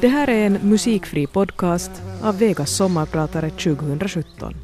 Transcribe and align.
Det 0.00 0.08
här 0.08 0.28
är 0.28 0.46
en 0.46 0.52
musikfri 0.52 1.26
podcast 1.26 1.90
av 2.22 2.38
Vegas 2.38 2.70
sommarpratare 2.70 3.50
2017. 3.50 4.54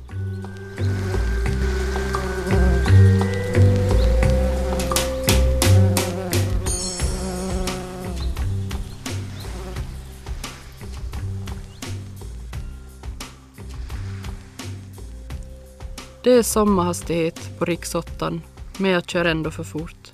Det 16.22 16.32
är 16.32 16.42
sommarhastighet 16.42 17.58
på 17.58 17.64
riksåttan, 17.64 18.42
men 18.78 18.90
jag 18.90 19.08
kör 19.08 19.24
ändå 19.24 19.50
för 19.50 19.64
fort. 19.64 20.12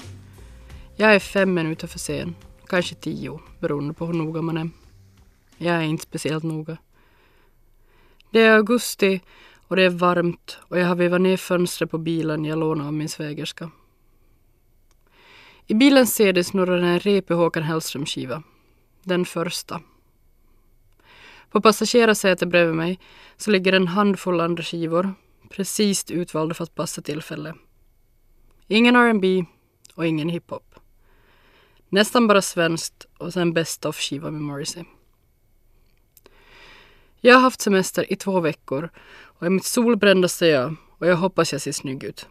Jag 0.96 1.14
är 1.14 1.18
fem 1.18 1.54
minuter 1.54 1.86
för 1.86 1.98
sen, 1.98 2.34
kanske 2.66 2.94
tio, 2.94 3.40
beroende 3.60 3.94
på 3.94 4.06
hur 4.06 4.14
noga 4.14 4.42
man 4.42 4.56
är. 4.56 4.81
Jag 5.62 5.76
är 5.76 5.82
inte 5.82 6.02
speciellt 6.02 6.44
noga. 6.44 6.76
Det 8.30 8.40
är 8.40 8.56
augusti 8.56 9.20
och 9.68 9.76
det 9.76 9.82
är 9.82 9.90
varmt 9.90 10.58
och 10.60 10.78
jag 10.78 10.86
har 10.86 10.94
vevat 10.94 11.20
ner 11.20 11.36
fönstret 11.36 11.90
på 11.90 11.98
bilen 11.98 12.44
jag 12.44 12.58
lånade 12.58 12.88
av 12.88 12.94
min 12.94 13.08
svägerska. 13.08 13.70
I 15.66 15.74
bilens 15.74 16.14
CD 16.14 16.44
snurrar 16.44 16.78
en 16.78 17.00
repig 17.00 17.34
Håkan 17.34 17.62
Hellström-skiva. 17.62 18.42
Den 19.02 19.24
första. 19.24 19.80
På 21.50 21.60
passagerarsätet 21.60 22.48
bredvid 22.48 22.74
mig 22.74 22.98
så 23.36 23.50
ligger 23.50 23.72
en 23.72 23.88
handfull 23.88 24.40
andra 24.40 24.62
skivor 24.62 25.14
precis 25.50 26.10
utvalda 26.10 26.54
för 26.54 26.64
att 26.64 26.74
passa 26.74 27.02
tillfället. 27.02 27.54
Ingen 28.66 28.96
R&B 28.96 29.44
och 29.94 30.06
ingen 30.06 30.28
hiphop. 30.28 30.74
Nästan 31.88 32.26
bara 32.26 32.42
svenskt 32.42 33.06
och 33.18 33.32
sen 33.32 33.52
best 33.52 33.84
of-skiva 33.84 34.30
med 34.30 34.40
Morrissey. 34.40 34.84
Jag 37.24 37.34
har 37.34 37.40
haft 37.40 37.60
semester 37.60 38.12
i 38.12 38.16
två 38.16 38.40
veckor 38.40 38.90
och 39.22 39.46
är 39.46 39.50
mitt 39.50 39.64
solbrändaste 39.64 40.46
jag 40.46 40.74
och 40.98 41.06
jag 41.06 41.16
hoppas 41.16 41.52
jag 41.52 41.60
ser 41.60 41.72
snygg 41.72 42.04
ut. 42.04 42.28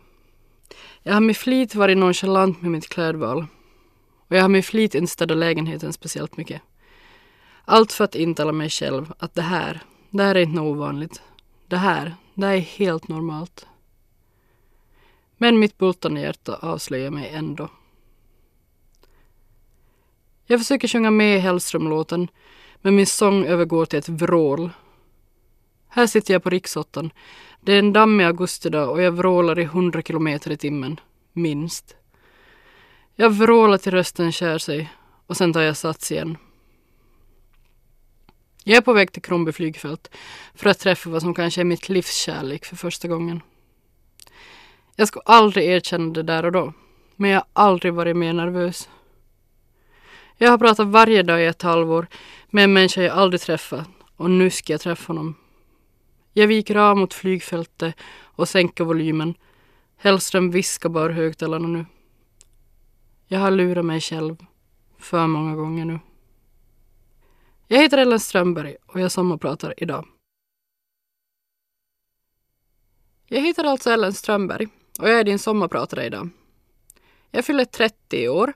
Jag 1.04 1.14
har 1.14 1.22
med 1.22 1.38
flit 1.38 1.76
varit 1.76 1.98
nonchalant 1.98 2.62
med 2.62 2.72
mitt 2.72 2.90
klädval 2.90 3.46
och 4.28 4.36
jag 4.36 4.42
har 4.42 4.50
med 4.50 4.66
flit 4.66 4.96
inte 4.96 5.12
städat 5.12 5.38
lägenheten 5.38 5.94
speciellt 5.94 6.38
mycket. 6.38 6.62
Allt 7.66 7.92
för 7.92 8.04
att 8.04 8.16
intala 8.16 8.52
mig 8.52 8.70
själv 8.70 9.14
att 9.20 9.36
det 9.36 9.42
här, 9.42 9.80
det 10.10 10.24
här 10.24 10.36
är 10.36 10.40
inte 10.40 10.56
något 10.56 10.78
ovanligt. 10.78 11.22
Det 11.68 11.78
här, 11.78 12.16
det 12.34 12.46
här 12.46 12.54
är 12.54 12.60
helt 12.60 13.08
normalt. 13.08 13.68
Men 15.38 15.60
mitt 15.60 15.78
bultande 15.78 16.22
hjärta 16.22 16.56
avslöjar 16.62 17.12
mig 17.12 17.30
ändå. 17.30 17.70
Jag 20.46 20.60
försöker 20.60 20.88
sjunga 20.88 21.12
med 21.12 21.38
i 21.38 21.40
Hellström-låten, 21.40 22.28
men 22.82 22.96
min 22.96 23.08
sång 23.08 23.46
övergår 23.46 23.86
till 23.86 24.00
ett 24.00 24.10
vrål. 24.10 24.70
Här 25.94 26.08
sitter 26.08 26.34
jag 26.34 26.44
på 26.44 26.50
riksåttan. 26.50 27.12
Det 27.62 27.74
är 27.74 27.80
en 27.80 27.94
dammig 27.94 28.26
augustidag 28.26 28.90
och 28.90 29.02
jag 29.02 29.12
vrålar 29.12 29.60
i 29.60 29.64
hundra 29.64 30.02
kilometer 30.02 30.52
i 30.52 30.58
timmen, 30.58 31.00
minst. 31.34 31.96
Jag 33.16 33.30
vrålar 33.30 33.78
till 33.78 33.92
rösten 33.92 34.32
skär 34.32 34.58
sig 34.58 34.90
och 35.28 35.38
sen 35.38 35.54
tar 35.54 35.62
jag 35.62 35.78
sats 35.78 36.12
igen. 36.12 36.38
Jag 38.64 38.78
är 38.78 38.82
på 38.82 38.94
väg 38.94 39.12
till 39.12 39.22
Kronby 39.22 39.52
flygfält 39.52 40.10
för 40.56 40.70
att 40.70 40.80
träffa 40.80 41.10
vad 41.10 41.22
som 41.22 41.34
kanske 41.34 41.62
är 41.62 41.66
mitt 41.66 41.90
livs 41.90 42.16
kärlek 42.16 42.66
för 42.66 42.76
första 42.76 43.08
gången. 43.08 43.42
Jag 44.96 45.08
skulle 45.08 45.24
aldrig 45.26 45.66
erkänna 45.70 46.14
det 46.14 46.24
där 46.24 46.46
och 46.46 46.52
då, 46.52 46.74
men 47.16 47.30
jag 47.30 47.40
har 47.40 47.64
aldrig 47.64 47.94
varit 47.94 48.18
mer 48.18 48.34
nervös. 48.34 48.90
Jag 50.38 50.50
har 50.50 50.58
pratat 50.58 50.88
varje 50.88 51.24
dag 51.24 51.42
i 51.42 51.46
ett 51.46 51.62
halvår 51.62 52.08
med 52.50 52.64
en 52.64 52.74
människa 52.74 53.02
jag 53.02 53.18
aldrig 53.18 53.42
träffat 53.42 53.88
och 54.16 54.30
nu 54.30 54.50
ska 54.50 54.74
jag 54.74 54.82
träffa 54.82 55.14
honom. 55.14 55.36
Jag 56.34 56.48
viker 56.48 56.76
av 56.76 56.98
mot 56.98 57.14
flygfältet 57.14 57.96
och 58.22 58.50
sänker 58.50 58.84
volymen. 58.84 59.34
Hellström 59.98 60.52
viskar 60.52 60.90
bara 60.90 61.14
högtalarna 61.14 61.68
nu. 61.68 61.86
Jag 63.28 63.40
har 63.40 63.52
lurat 63.52 63.86
mig 63.86 64.02
själv 64.02 64.36
för 64.98 65.28
många 65.28 65.56
gånger 65.56 65.86
nu. 65.86 66.00
Jag 67.68 67.82
heter 67.82 67.98
Ellen 67.98 68.20
Strömberg 68.20 68.76
och 68.86 69.00
jag 69.00 69.12
sommarpratar 69.12 69.74
idag. 69.78 70.08
Jag 73.28 73.42
heter 73.42 73.64
alltså 73.64 73.90
Ellen 73.90 74.14
Strömberg 74.14 74.68
och 75.00 75.10
jag 75.10 75.20
är 75.20 75.24
din 75.24 75.40
sommarpratare 75.40 76.06
idag. 76.06 76.30
Jag 77.32 77.46
fyller 77.46 77.66
30 77.66 78.18
i 78.18 78.30
år 78.30 78.54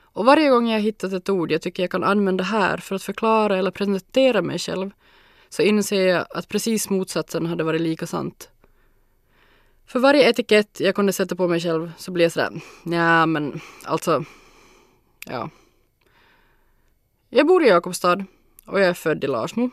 och 0.00 0.24
varje 0.24 0.48
gång 0.50 0.68
jag 0.68 0.80
hittat 0.80 1.12
ett 1.12 1.28
ord 1.28 1.52
jag 1.52 1.62
tycker 1.62 1.82
jag 1.82 1.90
kan 1.90 2.04
använda 2.04 2.44
här 2.44 2.78
för 2.78 2.94
att 2.94 3.02
förklara 3.02 3.56
eller 3.58 3.70
presentera 3.70 4.42
mig 4.42 4.58
själv 4.58 4.90
så 5.52 5.62
inser 5.62 6.06
jag 6.06 6.26
att 6.30 6.48
precis 6.48 6.90
motsatsen 6.90 7.46
hade 7.46 7.64
varit 7.64 7.80
lika 7.80 8.06
sant. 8.06 8.50
För 9.86 9.98
varje 9.98 10.30
etikett 10.30 10.80
jag 10.80 10.94
kunde 10.94 11.12
sätta 11.12 11.36
på 11.36 11.48
mig 11.48 11.60
själv 11.60 11.92
så 11.98 12.10
blir 12.10 12.24
jag 12.24 12.32
sådär, 12.32 12.60
ja 12.84 13.26
men 13.26 13.60
alltså, 13.84 14.24
ja. 15.26 15.50
Jag 17.28 17.46
bor 17.46 17.64
i 17.64 17.68
Jakobstad 17.68 18.24
och 18.64 18.80
jag 18.80 18.88
är 18.88 18.94
född 18.94 19.24
i 19.24 19.26
Larsmo. 19.26 19.70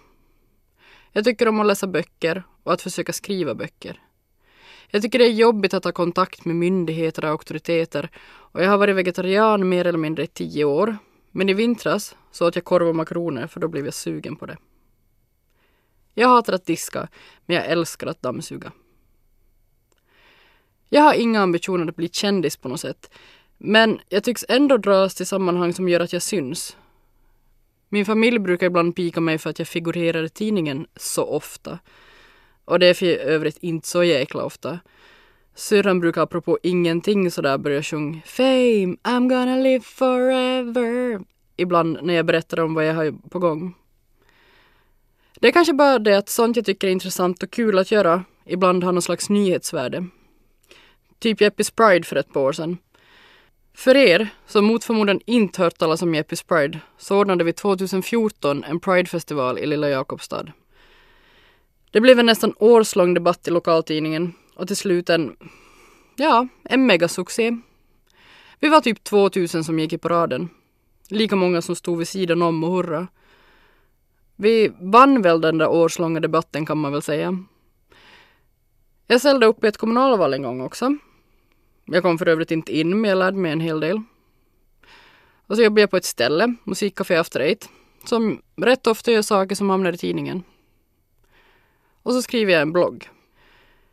Jag 1.11 1.23
tycker 1.23 1.47
om 1.47 1.59
att 1.59 1.67
läsa 1.67 1.87
böcker 1.87 2.43
och 2.63 2.73
att 2.73 2.81
försöka 2.81 3.13
skriva 3.13 3.55
böcker. 3.55 4.01
Jag 4.89 5.01
tycker 5.01 5.19
det 5.19 5.25
är 5.25 5.33
jobbigt 5.33 5.73
att 5.73 5.83
ha 5.83 5.91
kontakt 5.91 6.45
med 6.45 6.55
myndigheter 6.55 7.25
och 7.25 7.31
auktoriteter 7.31 8.09
och 8.25 8.63
jag 8.63 8.69
har 8.69 8.77
varit 8.77 8.95
vegetarian 8.95 9.69
mer 9.69 9.87
eller 9.87 9.99
mindre 9.99 10.23
i 10.23 10.27
tio 10.27 10.63
år. 10.63 10.97
Men 11.31 11.49
i 11.49 11.53
vintras 11.53 12.15
så 12.31 12.47
åt 12.47 12.55
jag 12.55 12.65
korv 12.65 12.87
och 12.87 12.95
makroner 12.95 13.47
för 13.47 13.59
då 13.59 13.67
blev 13.67 13.85
jag 13.85 13.93
sugen 13.93 14.35
på 14.35 14.45
det. 14.45 14.57
Jag 16.19 16.27
hatar 16.27 16.53
att 16.53 16.65
diska, 16.65 17.07
men 17.45 17.55
jag 17.55 17.65
älskar 17.65 18.07
att 18.07 18.21
dammsuga. 18.21 18.71
Jag 20.89 21.01
har 21.01 21.13
inga 21.13 21.41
ambitioner 21.41 21.87
att 21.87 21.95
bli 21.95 22.09
kändis 22.09 22.57
på 22.57 22.69
något 22.69 22.79
sätt, 22.79 23.11
men 23.57 23.99
jag 24.09 24.23
tycks 24.23 24.45
ändå 24.49 24.77
dras 24.77 25.15
till 25.15 25.25
sammanhang 25.25 25.73
som 25.73 25.89
gör 25.89 25.99
att 25.99 26.13
jag 26.13 26.21
syns. 26.21 26.77
Min 27.89 28.05
familj 28.05 28.39
brukar 28.39 28.67
ibland 28.67 28.95
pika 28.95 29.21
mig 29.21 29.37
för 29.37 29.49
att 29.49 29.59
jag 29.59 29.67
figurerar 29.67 30.23
i 30.23 30.29
tidningen 30.29 30.87
så 30.95 31.25
ofta. 31.25 31.79
Och 32.65 32.79
det 32.79 32.85
är 32.85 32.93
för 32.93 33.05
övrigt 33.05 33.57
inte 33.57 33.87
så 33.87 34.03
jäkla 34.03 34.43
ofta. 34.43 34.79
Syrran 35.55 35.99
brukar 35.99 36.21
apropå 36.21 36.59
ingenting 36.63 37.31
sådär 37.31 37.57
börja 37.57 37.83
sjunga 37.83 38.21
Fame, 38.25 38.95
I'm 39.03 39.29
gonna 39.29 39.57
live 39.57 39.83
forever. 39.83 41.19
Ibland 41.57 41.97
när 42.01 42.13
jag 42.13 42.25
berättar 42.25 42.59
om 42.59 42.73
vad 42.73 42.85
jag 42.85 42.93
har 42.93 43.29
på 43.29 43.39
gång. 43.39 43.75
Det 45.39 45.47
är 45.47 45.51
kanske 45.51 45.73
bara 45.73 45.99
det 45.99 46.17
att 46.17 46.29
sånt 46.29 46.55
jag 46.55 46.65
tycker 46.65 46.87
är 46.87 46.91
intressant 46.91 47.43
och 47.43 47.51
kul 47.51 47.79
att 47.79 47.91
göra 47.91 48.23
ibland 48.45 48.83
har 48.83 48.91
någon 48.91 49.01
slags 49.01 49.29
nyhetsvärde. 49.29 50.07
Typ 51.19 51.41
Jeppis 51.41 51.71
Pride 51.71 52.03
för 52.03 52.15
ett 52.15 52.33
par 52.33 52.41
år 52.41 52.51
sedan. 52.51 52.77
För 53.73 53.95
er 53.95 54.29
som 54.47 54.65
mot 54.65 54.83
förmodan 54.83 55.19
inte 55.25 55.61
hört 55.61 55.77
talas 55.77 56.01
om 56.01 56.15
Jeppis 56.15 56.43
Pride 56.43 56.79
så 56.97 57.17
ordnade 57.17 57.43
vi 57.43 57.53
2014 57.53 58.63
en 58.63 58.79
Pridefestival 58.79 59.59
i 59.59 59.65
Lilla 59.65 59.89
Jakobstad. 59.89 60.51
Det 61.91 62.01
blev 62.01 62.19
en 62.19 62.25
nästan 62.25 62.53
årslång 62.57 63.13
debatt 63.13 63.47
i 63.47 63.51
lokaltidningen 63.51 64.33
och 64.55 64.67
till 64.67 64.77
slut 64.77 65.09
en, 65.09 65.35
ja, 66.15 66.47
en 66.63 66.85
megasuccé. 66.85 67.57
Vi 68.59 68.69
var 68.69 68.81
typ 68.81 69.03
2000 69.03 69.63
som 69.63 69.79
gick 69.79 69.93
i 69.93 69.97
paraden. 69.97 70.49
Lika 71.09 71.35
många 71.35 71.61
som 71.61 71.75
stod 71.75 71.97
vid 71.97 72.07
sidan 72.07 72.41
om 72.41 72.63
och 72.63 72.71
hurra. 72.71 73.07
Vi 74.41 74.71
vann 74.79 75.21
väl 75.21 75.41
den 75.41 75.57
där 75.57 75.69
årslånga 75.69 76.19
debatten 76.19 76.65
kan 76.65 76.77
man 76.77 76.91
väl 76.91 77.01
säga. 77.01 77.43
Jag 79.07 79.19
ställde 79.19 79.45
upp 79.45 79.63
i 79.63 79.67
ett 79.67 79.77
kommunalval 79.77 80.33
en 80.33 80.43
gång 80.43 80.61
också. 80.61 80.97
Jag 81.85 82.03
kom 82.03 82.17
för 82.17 82.27
övrigt 82.27 82.51
inte 82.51 82.77
in 82.77 83.01
men 83.01 83.09
jag 83.09 83.17
lärde 83.17 83.37
mig 83.37 83.51
en 83.51 83.59
hel 83.59 83.79
del. 83.79 84.01
Och 85.47 85.55
så 85.55 85.63
jobbade 85.63 85.81
jag 85.81 85.89
på 85.89 85.97
ett 85.97 86.05
ställe, 86.05 86.55
Musikcafé 86.63 87.15
After 87.15 87.39
Eight, 87.39 87.69
som 88.03 88.41
rätt 88.55 88.87
ofta 88.87 89.11
gör 89.11 89.21
saker 89.21 89.55
som 89.55 89.69
hamnar 89.69 89.93
i 89.93 89.97
tidningen. 89.97 90.43
Och 92.03 92.13
så 92.13 92.21
skriver 92.21 92.53
jag 92.53 92.61
en 92.61 92.73
blogg. 92.73 93.09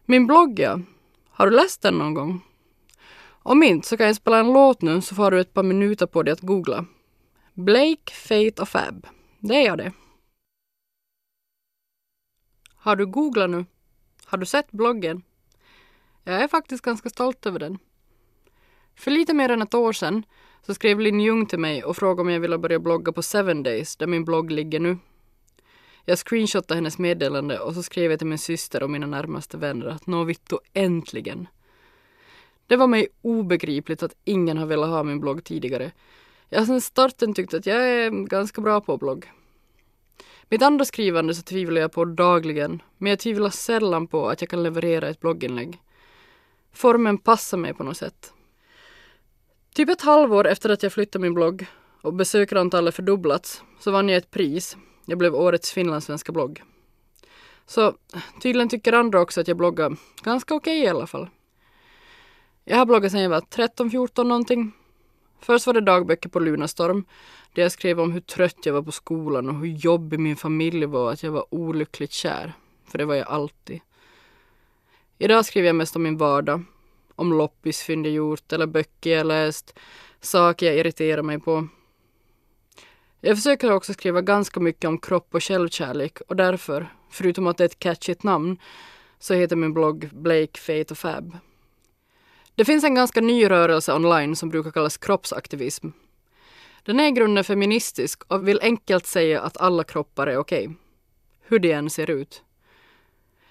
Min 0.04 0.26
blogg 0.26 0.58
ja, 0.58 0.80
har 1.30 1.46
du 1.46 1.56
läst 1.56 1.82
den 1.82 1.94
någon 1.94 2.14
gång? 2.14 2.40
Om 3.28 3.62
inte 3.62 3.88
så 3.88 3.96
kan 3.96 4.06
jag 4.06 4.16
spela 4.16 4.38
en 4.38 4.52
låt 4.52 4.82
nu 4.82 5.00
så 5.00 5.14
får 5.14 5.30
du 5.30 5.40
ett 5.40 5.54
par 5.54 5.62
minuter 5.62 6.06
på 6.06 6.22
dig 6.22 6.32
att 6.32 6.40
googla. 6.40 6.84
Blake, 7.54 8.12
Fate 8.12 8.62
och 8.62 8.68
Fab. 8.68 9.06
Det 9.38 9.54
är 9.54 9.66
jag 9.66 9.78
det. 9.78 9.92
Har 12.86 12.96
du 12.96 13.06
googlat 13.06 13.50
nu? 13.50 13.64
Har 14.24 14.38
du 14.38 14.46
sett 14.46 14.72
bloggen? 14.72 15.22
Jag 16.24 16.42
är 16.42 16.48
faktiskt 16.48 16.84
ganska 16.84 17.08
stolt 17.08 17.46
över 17.46 17.58
den. 17.58 17.78
För 18.94 19.10
lite 19.10 19.34
mer 19.34 19.48
än 19.48 19.62
ett 19.62 19.74
år 19.74 19.92
sedan 19.92 20.22
så 20.66 20.74
skrev 20.74 21.00
Linn 21.00 21.20
Ljung 21.20 21.46
till 21.46 21.58
mig 21.58 21.84
och 21.84 21.96
frågade 21.96 22.20
om 22.20 22.30
jag 22.30 22.40
ville 22.40 22.58
börja 22.58 22.78
blogga 22.78 23.12
på 23.12 23.22
Seven 23.22 23.62
Days 23.62 23.96
där 23.96 24.06
min 24.06 24.24
blogg 24.24 24.50
ligger 24.50 24.80
nu. 24.80 24.98
Jag 26.04 26.18
screenshotade 26.18 26.74
hennes 26.74 26.98
meddelande 26.98 27.58
och 27.58 27.74
så 27.74 27.82
skrev 27.82 28.10
jag 28.10 28.18
till 28.18 28.28
min 28.28 28.38
syster 28.38 28.82
och 28.82 28.90
mina 28.90 29.06
närmaste 29.06 29.56
vänner 29.56 29.86
att 29.86 30.06
nå 30.06 30.24
vittu 30.24 30.56
äntligen. 30.72 31.48
Det 32.66 32.76
var 32.76 32.86
mig 32.86 33.08
obegripligt 33.22 34.02
att 34.02 34.16
ingen 34.24 34.58
har 34.58 34.66
velat 34.66 34.90
ha 34.90 35.02
min 35.02 35.20
blogg 35.20 35.44
tidigare. 35.44 35.92
Jag 36.48 36.58
har 36.58 36.66
sedan 36.66 36.80
starten 36.80 37.34
tyckt 37.34 37.54
att 37.54 37.66
jag 37.66 37.88
är 37.88 38.10
ganska 38.10 38.60
bra 38.60 38.80
på 38.80 38.96
blogg. 38.96 39.30
Mitt 40.48 40.62
andra 40.62 40.84
skrivande 40.84 41.34
så 41.34 41.42
tvivlar 41.42 41.80
jag 41.80 41.92
på 41.92 42.04
dagligen, 42.04 42.82
men 42.98 43.10
jag 43.10 43.18
tvivlar 43.18 43.50
sällan 43.50 44.06
på 44.06 44.28
att 44.28 44.40
jag 44.40 44.50
kan 44.50 44.62
leverera 44.62 45.08
ett 45.08 45.20
blogginlägg. 45.20 45.78
Formen 46.72 47.18
passar 47.18 47.58
mig 47.58 47.74
på 47.74 47.84
något 47.84 47.96
sätt. 47.96 48.32
Typ 49.74 49.88
ett 49.88 50.02
halvår 50.02 50.46
efter 50.46 50.70
att 50.70 50.82
jag 50.82 50.92
flyttade 50.92 51.22
min 51.22 51.34
blogg 51.34 51.66
och 52.02 52.14
besökarantalet 52.14 52.94
fördubblats 52.94 53.62
så 53.80 53.90
vann 53.90 54.08
jag 54.08 54.16
ett 54.16 54.30
pris. 54.30 54.76
Jag 55.06 55.18
blev 55.18 55.34
årets 55.34 55.72
finlandssvenska 55.72 56.32
blogg. 56.32 56.62
Så 57.66 57.94
tydligen 58.42 58.68
tycker 58.68 58.92
andra 58.92 59.20
också 59.20 59.40
att 59.40 59.48
jag 59.48 59.56
bloggar 59.56 59.96
ganska 60.22 60.54
okej 60.54 60.78
okay 60.78 60.86
i 60.86 60.88
alla 60.88 61.06
fall. 61.06 61.28
Jag 62.64 62.76
har 62.76 62.86
bloggat 62.86 63.12
sedan 63.12 63.20
jag 63.20 63.30
var 63.30 63.40
13-14 63.40 64.24
någonting. 64.24 64.72
Först 65.40 65.66
var 65.66 65.74
det 65.74 65.80
dagböcker 65.80 66.28
på 66.28 66.40
Lunarstorm 66.40 67.04
där 67.52 67.62
jag 67.62 67.72
skrev 67.72 68.00
om 68.00 68.12
hur 68.12 68.20
trött 68.20 68.66
jag 68.66 68.72
var 68.72 68.82
på 68.82 68.92
skolan 68.92 69.48
och 69.48 69.54
hur 69.54 69.66
jobbig 69.66 70.20
min 70.20 70.36
familj 70.36 70.86
var 70.86 71.04
och 71.04 71.12
att 71.12 71.22
jag 71.22 71.30
var 71.30 71.54
olyckligt 71.54 72.12
kär. 72.12 72.52
För 72.84 72.98
det 72.98 73.04
var 73.04 73.14
jag 73.14 73.28
alltid. 73.28 73.80
Idag 75.18 75.44
skriver 75.44 75.66
jag 75.66 75.76
mest 75.76 75.96
om 75.96 76.02
min 76.02 76.16
vardag. 76.16 76.64
Om 77.14 77.32
loppisfynd 77.32 78.06
jag 78.06 78.12
gjort 78.12 78.52
eller 78.52 78.66
böcker 78.66 79.10
jag 79.10 79.26
läst. 79.26 79.78
Saker 80.20 80.66
jag 80.66 80.76
irriterar 80.76 81.22
mig 81.22 81.40
på. 81.40 81.68
Jag 83.20 83.36
försöker 83.36 83.72
också 83.72 83.92
skriva 83.92 84.20
ganska 84.20 84.60
mycket 84.60 84.88
om 84.88 84.98
kropp 84.98 85.34
och 85.34 85.42
självkärlek 85.42 86.20
och 86.20 86.36
därför, 86.36 86.92
förutom 87.10 87.46
att 87.46 87.56
det 87.56 87.64
är 87.64 87.68
ett 87.68 87.78
catchigt 87.78 88.22
namn, 88.22 88.58
så 89.18 89.34
heter 89.34 89.56
min 89.56 89.74
blogg 89.74 90.08
Blake, 90.12 90.60
Fate 90.60 90.86
och 90.90 90.98
Fab. 90.98 91.36
Det 92.56 92.64
finns 92.64 92.84
en 92.84 92.94
ganska 92.94 93.20
ny 93.20 93.50
rörelse 93.50 93.94
online 93.94 94.36
som 94.36 94.48
brukar 94.48 94.70
kallas 94.70 94.96
kroppsaktivism. 94.96 95.88
Den 96.82 97.00
är 97.00 97.08
i 97.08 97.10
grunden 97.10 97.44
feministisk 97.44 98.22
och 98.28 98.48
vill 98.48 98.60
enkelt 98.62 99.06
säga 99.06 99.40
att 99.40 99.56
alla 99.56 99.84
kroppar 99.84 100.26
är 100.26 100.36
okej. 100.36 100.66
Okay. 100.66 100.76
Hur 101.40 101.58
de 101.58 101.72
än 101.72 101.90
ser 101.90 102.10
ut. 102.10 102.42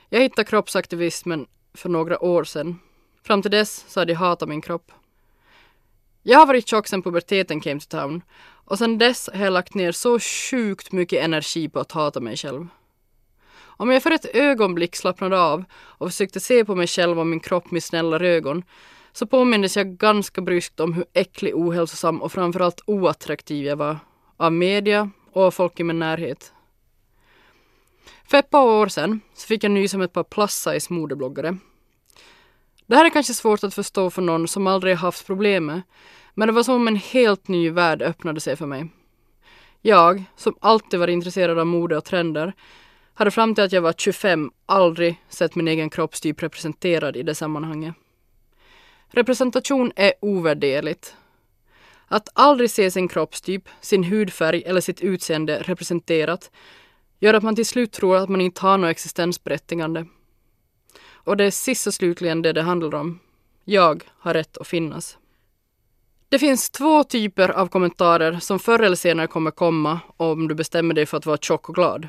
Jag 0.09 0.21
hittade 0.21 0.47
kroppsaktivismen 0.47 1.47
för 1.73 1.89
några 1.89 2.23
år 2.23 2.43
sedan. 2.43 2.79
Fram 3.23 3.41
till 3.41 3.51
dess 3.51 3.85
så 3.87 3.99
hade 3.99 4.11
jag 4.11 4.19
hatat 4.19 4.49
min 4.49 4.61
kropp. 4.61 4.91
Jag 6.23 6.39
har 6.39 6.45
varit 6.45 6.67
tjock 6.67 6.87
sedan 6.87 7.01
puberteten 7.01 7.61
came 7.61 7.79
to 7.79 7.87
town 7.89 8.21
och 8.65 8.77
sedan 8.77 8.97
dess 8.97 9.29
har 9.33 9.43
jag 9.43 9.53
lagt 9.53 9.73
ner 9.73 9.91
så 9.91 10.19
sjukt 10.19 10.91
mycket 10.91 11.23
energi 11.23 11.69
på 11.69 11.79
att 11.79 11.91
hata 11.91 12.19
mig 12.19 12.37
själv. 12.37 12.67
Om 13.57 13.91
jag 13.91 14.03
för 14.03 14.11
ett 14.11 14.35
ögonblick 14.35 14.95
slappnade 14.95 15.39
av 15.39 15.63
och 15.73 16.09
försökte 16.09 16.39
se 16.39 16.65
på 16.65 16.75
mig 16.75 16.87
själv 16.87 17.19
och 17.19 17.27
min 17.27 17.39
kropp 17.39 17.71
med 17.71 17.83
snällare 17.83 18.29
ögon 18.29 18.63
så 19.15 19.25
påmindes 19.27 19.77
jag 19.77 19.97
ganska 19.97 20.41
bryskt 20.41 20.79
om 20.79 20.93
hur 20.93 21.05
äcklig, 21.13 21.55
ohälsosam 21.55 22.21
och 22.21 22.31
framförallt 22.31 22.81
oattraktiv 22.85 23.65
jag 23.65 23.75
var. 23.75 23.97
Av 24.37 24.53
media 24.53 25.09
och 25.31 25.43
av 25.43 25.51
folk 25.51 25.79
i 25.79 25.83
min 25.83 25.99
närhet. 25.99 26.53
För 28.27 28.37
ett 28.37 28.49
par 28.49 28.63
år 28.63 28.87
sedan 28.87 29.21
så 29.33 29.47
fick 29.47 29.63
jag 29.63 29.71
nys 29.71 29.93
om 29.93 30.01
ett 30.01 30.13
par 30.13 30.23
plus-size 30.23 30.93
modebloggare. 30.93 31.57
Det 32.85 32.95
här 32.95 33.05
är 33.05 33.09
kanske 33.09 33.33
svårt 33.33 33.63
att 33.63 33.73
förstå 33.73 34.09
för 34.09 34.21
någon 34.21 34.47
som 34.47 34.67
aldrig 34.67 34.95
haft 34.95 35.25
problem 35.25 35.65
med, 35.65 35.81
men 36.33 36.47
det 36.47 36.53
var 36.53 36.63
som 36.63 36.75
om 36.75 36.87
en 36.87 36.95
helt 36.95 37.47
ny 37.47 37.69
värld 37.69 38.01
öppnade 38.01 38.39
sig 38.39 38.55
för 38.55 38.65
mig. 38.65 38.87
Jag, 39.81 40.23
som 40.35 40.55
alltid 40.59 40.99
var 40.99 41.07
intresserad 41.07 41.59
av 41.59 41.67
mode 41.67 41.97
och 41.97 42.05
trender, 42.05 42.53
hade 43.13 43.31
fram 43.31 43.55
till 43.55 43.63
att 43.63 43.71
jag 43.71 43.81
var 43.81 43.93
25 43.97 44.51
aldrig 44.65 45.21
sett 45.29 45.55
min 45.55 45.67
egen 45.67 45.89
kroppstyp 45.89 46.43
representerad 46.43 47.17
i 47.17 47.23
det 47.23 47.35
sammanhanget. 47.35 47.95
Representation 49.15 49.91
är 49.95 50.13
ovärderligt. 50.21 51.15
Att 52.07 52.29
aldrig 52.33 52.71
se 52.71 52.91
sin 52.91 53.07
kroppstyp, 53.07 53.69
sin 53.81 54.03
hudfärg 54.03 54.63
eller 54.65 54.81
sitt 54.81 55.01
utseende 55.01 55.59
representerat 55.59 56.51
gör 57.19 57.33
att 57.33 57.43
man 57.43 57.55
till 57.55 57.65
slut 57.65 57.91
tror 57.91 58.17
att 58.17 58.29
man 58.29 58.41
inte 58.41 58.61
har 58.61 58.77
något 58.77 58.89
existensberättigande. 58.89 60.05
Och 61.11 61.37
det 61.37 61.43
är 61.43 61.51
sist 61.51 61.87
och 61.87 61.93
slutligen 61.93 62.41
det 62.41 62.53
det 62.53 62.61
handlar 62.61 62.95
om. 62.95 63.19
Jag 63.65 64.03
har 64.19 64.33
rätt 64.33 64.57
att 64.57 64.67
finnas. 64.67 65.17
Det 66.29 66.39
finns 66.39 66.69
två 66.69 67.03
typer 67.03 67.49
av 67.49 67.67
kommentarer 67.67 68.39
som 68.39 68.59
förr 68.59 68.79
eller 68.79 68.95
senare 68.95 69.27
kommer 69.27 69.51
komma 69.51 69.99
om 70.17 70.47
du 70.47 70.55
bestämmer 70.55 70.93
dig 70.93 71.05
för 71.05 71.17
att 71.17 71.25
vara 71.25 71.37
tjock 71.37 71.69
och 71.69 71.75
glad. 71.75 72.07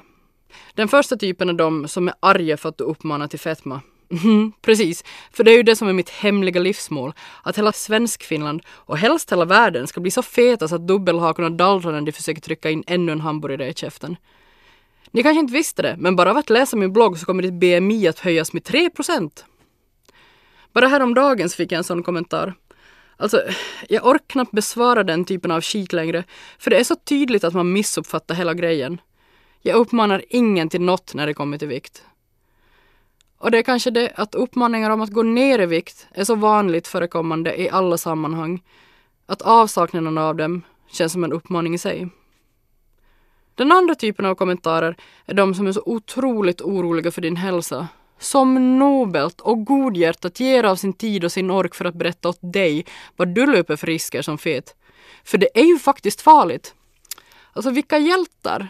Den 0.75 0.88
första 0.88 1.17
typen 1.17 1.49
är 1.49 1.52
de 1.52 1.88
som 1.88 2.09
är 2.09 2.14
arga 2.20 2.56
för 2.56 2.69
att 2.69 2.79
du 2.79 2.85
uppmanar 2.85 3.29
till 3.29 3.41
fetma. 3.41 3.81
Mm, 4.11 4.53
precis, 4.62 5.05
för 5.32 5.44
det 5.44 5.50
är 5.50 5.56
ju 5.56 5.62
det 5.62 5.76
som 5.76 5.88
är 5.88 5.93
mitt 5.93 6.11
hemliga 6.11 6.61
livsmål. 6.61 7.12
Att 7.43 7.58
hela 7.58 7.73
Svenskfinland 7.73 8.62
och 8.69 8.99
helst 8.99 9.32
hela 9.32 9.44
världen 9.44 9.87
ska 9.87 10.00
bli 10.00 10.11
så 10.11 10.23
feta 10.23 10.69
så 10.69 10.75
att 10.75 10.87
dubbelhakorna 10.87 11.50
dallrar 11.50 11.93
när 11.93 12.00
de 12.00 12.12
försöker 12.12 12.41
trycka 12.41 12.70
in 12.70 12.85
ännu 12.87 13.12
en 13.12 13.20
hamburgare 13.20 13.69
i 13.69 13.75
käften. 13.75 14.17
Ni 15.11 15.23
kanske 15.23 15.41
inte 15.41 15.53
visste 15.53 15.82
det, 15.82 15.97
men 15.99 16.17
bara 16.17 16.31
av 16.31 16.37
att 16.37 16.50
läsa 16.50 16.76
min 16.76 16.93
blogg 16.93 17.19
så 17.19 17.26
kommer 17.26 17.43
ditt 17.43 17.53
BMI 17.53 18.08
att 18.08 18.19
höjas 18.19 18.53
med 18.53 18.62
3% 18.62 19.31
Bara 20.73 20.88
häromdagen 20.88 21.49
så 21.49 21.56
fick 21.56 21.73
jag 21.73 21.79
en 21.79 21.85
sån 21.85 22.02
kommentar. 22.02 22.55
Alltså, 23.17 23.43
jag 23.88 24.06
orkar 24.06 24.25
knappt 24.26 24.52
besvara 24.52 25.05
den 25.05 25.25
typen 25.25 25.50
av 25.50 25.61
skit 25.61 25.93
längre, 25.93 26.25
för 26.59 26.70
det 26.70 26.76
är 26.76 26.85
så 26.85 26.97
tydligt 26.97 27.44
att 27.44 27.55
man 27.55 27.73
missuppfattar 27.73 28.35
hela 28.35 28.55
grejen. 28.55 29.00
Jag 29.62 29.76
uppmanar 29.76 30.25
ingen 30.29 30.69
till 30.69 30.81
något 30.81 31.14
när 31.14 31.26
det 31.26 31.35
kommer 31.35 31.59
till 31.59 31.69
vikt. 31.69 32.02
Och 33.38 33.50
det 33.50 33.59
är 33.59 33.62
kanske 33.62 33.91
det 33.91 34.12
att 34.15 34.35
uppmaningar 34.35 34.91
om 34.91 35.00
att 35.00 35.11
gå 35.11 35.23
ner 35.23 35.59
i 35.59 35.67
vikt 35.67 36.06
är 36.11 36.25
så 36.25 36.35
vanligt 36.35 36.88
förekommande 36.88 37.61
i 37.61 37.71
alla 37.71 37.99
sammanhang 37.99 38.62
att 39.27 39.43
avsaknaden 39.43 40.19
av 40.19 40.37
dem 40.37 40.62
känns 40.91 41.12
som 41.12 41.25
en 41.25 41.33
uppmaning 41.33 41.75
i 41.75 41.79
sig. 41.79 42.09
Den 43.55 43.73
andra 43.73 43.94
typen 43.94 44.27
av 44.27 44.35
kommentarer 44.35 44.97
är 45.27 45.35
de 45.35 45.55
som 45.55 45.67
är 45.67 45.73
så 45.73 45.83
otroligt 45.87 46.61
oroliga 46.61 47.11
för 47.11 47.23
din 47.23 47.37
hälsa. 47.37 47.88
Som 48.19 48.79
nobelt 48.79 49.41
och 49.41 49.65
godhjärtat 49.65 50.41
ger 50.41 50.65
av 50.65 50.77
sin 50.77 50.93
tid 50.93 51.25
och 51.25 51.33
sin 51.33 51.50
ork 51.50 51.75
för 51.75 51.85
att 51.85 51.94
berätta 51.94 52.29
åt 52.29 52.38
dig 52.41 52.87
vad 53.17 53.29
du 53.29 53.47
löper 53.47 53.77
för 53.77 53.87
risker 53.87 54.23
som 54.23 54.38
fet. 54.38 54.77
För 55.25 55.38
det 55.38 55.49
är 55.55 55.65
ju 55.65 55.79
faktiskt 55.79 56.21
farligt. 56.21 56.75
Alltså 57.53 57.71
vilka 57.71 57.99
hjältar! 57.99 58.69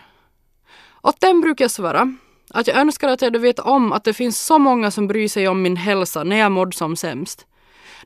Åt 1.03 1.21
den 1.21 1.41
brukar 1.41 1.65
jag 1.65 1.71
svara 1.71 2.17
att 2.51 2.67
jag 2.67 2.77
önskar 2.77 3.09
att 3.09 3.23
jag 3.23 3.27
hade 3.27 3.39
vetat 3.39 3.67
om 3.67 3.93
att 3.93 4.05
det 4.05 4.13
finns 4.13 4.45
så 4.45 4.59
många 4.59 4.91
som 4.91 5.07
bryr 5.07 5.29
sig 5.29 5.49
om 5.49 5.63
min 5.63 5.77
hälsa 5.77 6.25
när 6.25 6.37
jag 6.37 6.53
mådde 6.53 6.77
som 6.77 6.97
sämst. 6.97 7.47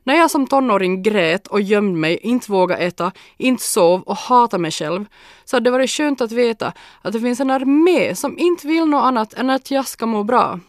När 0.03 0.15
jag 0.15 0.31
som 0.31 0.47
tonåring 0.47 1.03
grät 1.03 1.47
och 1.47 1.61
gömde 1.61 1.99
mig, 1.99 2.19
inte 2.21 2.51
vågade 2.51 2.81
äta, 2.81 3.11
inte 3.37 3.63
sov 3.63 4.01
och 4.01 4.15
hatade 4.17 4.61
mig 4.61 4.71
själv, 4.71 5.05
så 5.45 5.55
hade 5.55 5.63
det 5.63 5.71
varit 5.71 5.89
skönt 5.89 6.21
att 6.21 6.31
veta 6.31 6.73
att 7.01 7.13
det 7.13 7.19
finns 7.19 7.39
en 7.39 7.51
armé 7.51 8.15
som 8.15 8.39
inte 8.39 8.67
vill 8.67 8.85
något 8.85 9.03
annat 9.03 9.33
än 9.33 9.49
att 9.49 9.71
jag 9.71 9.87
ska 9.87 10.05
må 10.05 10.23
bra. 10.23 10.59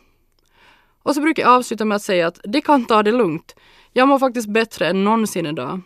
Och 1.02 1.14
så 1.14 1.20
brukar 1.20 1.42
jag 1.42 1.52
avsluta 1.52 1.84
med 1.84 1.96
att 1.96 2.02
säga 2.02 2.26
att 2.26 2.40
de 2.44 2.60
kan 2.60 2.84
ta 2.84 3.02
det 3.02 3.12
lugnt. 3.12 3.54
Jag 3.92 4.08
mår 4.08 4.18
faktiskt 4.18 4.48
bättre 4.48 4.88
än 4.88 5.04
någonsin 5.04 5.46
idag. 5.46 5.80